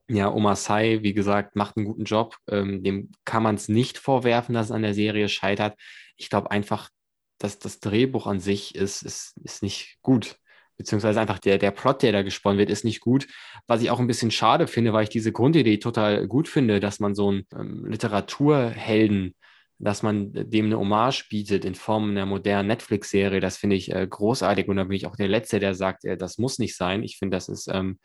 [0.10, 2.38] Ja, Omar Sai, wie gesagt, macht einen guten Job.
[2.50, 5.78] Ähm, dem kann man es nicht vorwerfen, dass es an der Serie scheitert.
[6.18, 6.90] Ich glaube einfach,
[7.38, 10.38] dass das Drehbuch an sich ist, ist, ist nicht gut.
[10.82, 13.28] Beziehungsweise einfach der, der Plot, der da gesponnen wird, ist nicht gut.
[13.68, 17.00] Was ich auch ein bisschen schade finde, weil ich diese Grundidee total gut finde, dass
[17.00, 19.36] man so einen ähm, Literaturhelden,
[19.78, 23.40] dass man dem eine Hommage bietet in Form einer modernen Netflix-Serie.
[23.40, 24.68] Das finde ich äh, großartig.
[24.68, 27.04] Und da bin ich auch der Letzte, der sagt, äh, das muss nicht sein.
[27.04, 28.00] Ich finde, das ist ähm,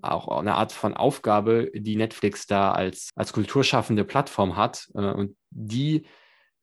[0.00, 4.86] auch eine Art von Aufgabe, die Netflix da als, als kulturschaffende Plattform hat.
[4.94, 6.06] Äh, und die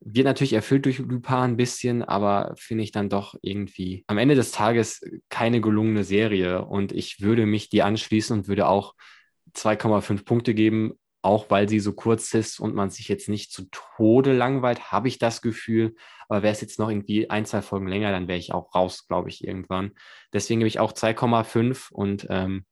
[0.02, 4.36] wird natürlich erfüllt durch Lupin ein bisschen, aber finde ich dann doch irgendwie am Ende
[4.36, 6.66] des Tages keine gelungene Serie.
[6.66, 8.96] Und ich würde mich dir anschließen und würde auch
[9.56, 13.66] 2,5 Punkte geben, auch weil sie so kurz ist und man sich jetzt nicht zu
[13.72, 15.96] Tode langweilt, habe ich das Gefühl.
[16.30, 19.06] Aber wäre es jetzt noch irgendwie ein, zwei Folgen länger, dann wäre ich auch raus,
[19.08, 19.92] glaube ich, irgendwann.
[20.32, 22.64] Deswegen gebe ich auch 2,5 und ähm,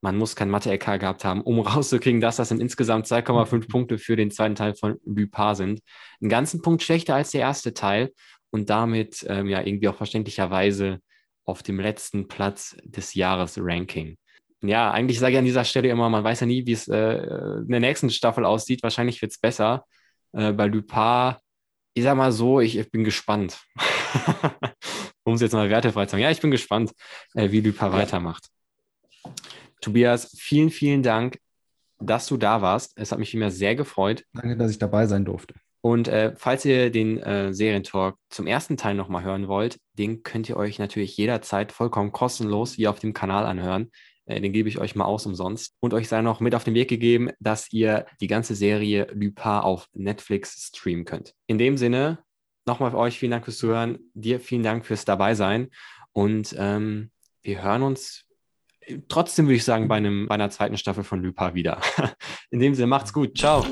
[0.00, 4.16] man muss kein Mathe-LK gehabt haben, um rauszukriegen, dass das in insgesamt 2,5 Punkte für
[4.16, 5.80] den zweiten Teil von Lupin sind.
[6.20, 8.12] Einen ganzen Punkt schlechter als der erste Teil
[8.50, 11.00] und damit ähm, ja irgendwie auch verständlicherweise
[11.44, 14.16] auf dem letzten Platz des Jahres-Ranking
[14.62, 17.18] ja, eigentlich sage ich an dieser Stelle immer, man weiß ja nie, wie es äh,
[17.58, 18.82] in der nächsten Staffel aussieht.
[18.82, 19.84] Wahrscheinlich wird es besser.
[20.32, 21.36] Äh, bei Lupin,
[21.94, 23.58] ich sag mal so, ich, ich bin gespannt.
[25.24, 26.22] um es jetzt mal wertefrei zu sagen.
[26.22, 26.92] Ja, ich bin gespannt,
[27.34, 27.92] äh, wie Lupin ja.
[27.92, 28.48] weitermacht.
[29.80, 31.38] Tobias, vielen, vielen Dank,
[31.98, 32.92] dass du da warst.
[32.96, 34.24] Es hat mich immer sehr gefreut.
[34.32, 35.54] Danke, dass ich dabei sein durfte.
[35.80, 40.48] Und äh, falls ihr den äh, Serientalk zum ersten Teil nochmal hören wollt, den könnt
[40.48, 43.92] ihr euch natürlich jederzeit vollkommen kostenlos hier auf dem Kanal anhören.
[44.24, 45.76] Äh, den gebe ich euch mal aus umsonst.
[45.80, 49.60] Und euch sei noch mit auf den Weg gegeben, dass ihr die ganze Serie Lupin
[49.60, 51.34] auf Netflix streamen könnt.
[51.46, 52.18] In dem Sinne,
[52.66, 53.98] nochmal für euch vielen Dank fürs Zuhören.
[54.14, 55.68] Dir vielen Dank fürs Dabeisein.
[56.12, 57.12] Und ähm,
[57.42, 58.25] wir hören uns
[59.08, 61.80] trotzdem, würde ich sagen, bei, einem, bei einer zweiten Staffel von Lupin wieder.
[62.50, 63.36] In dem Sinne, macht's gut.
[63.36, 63.64] Ciao.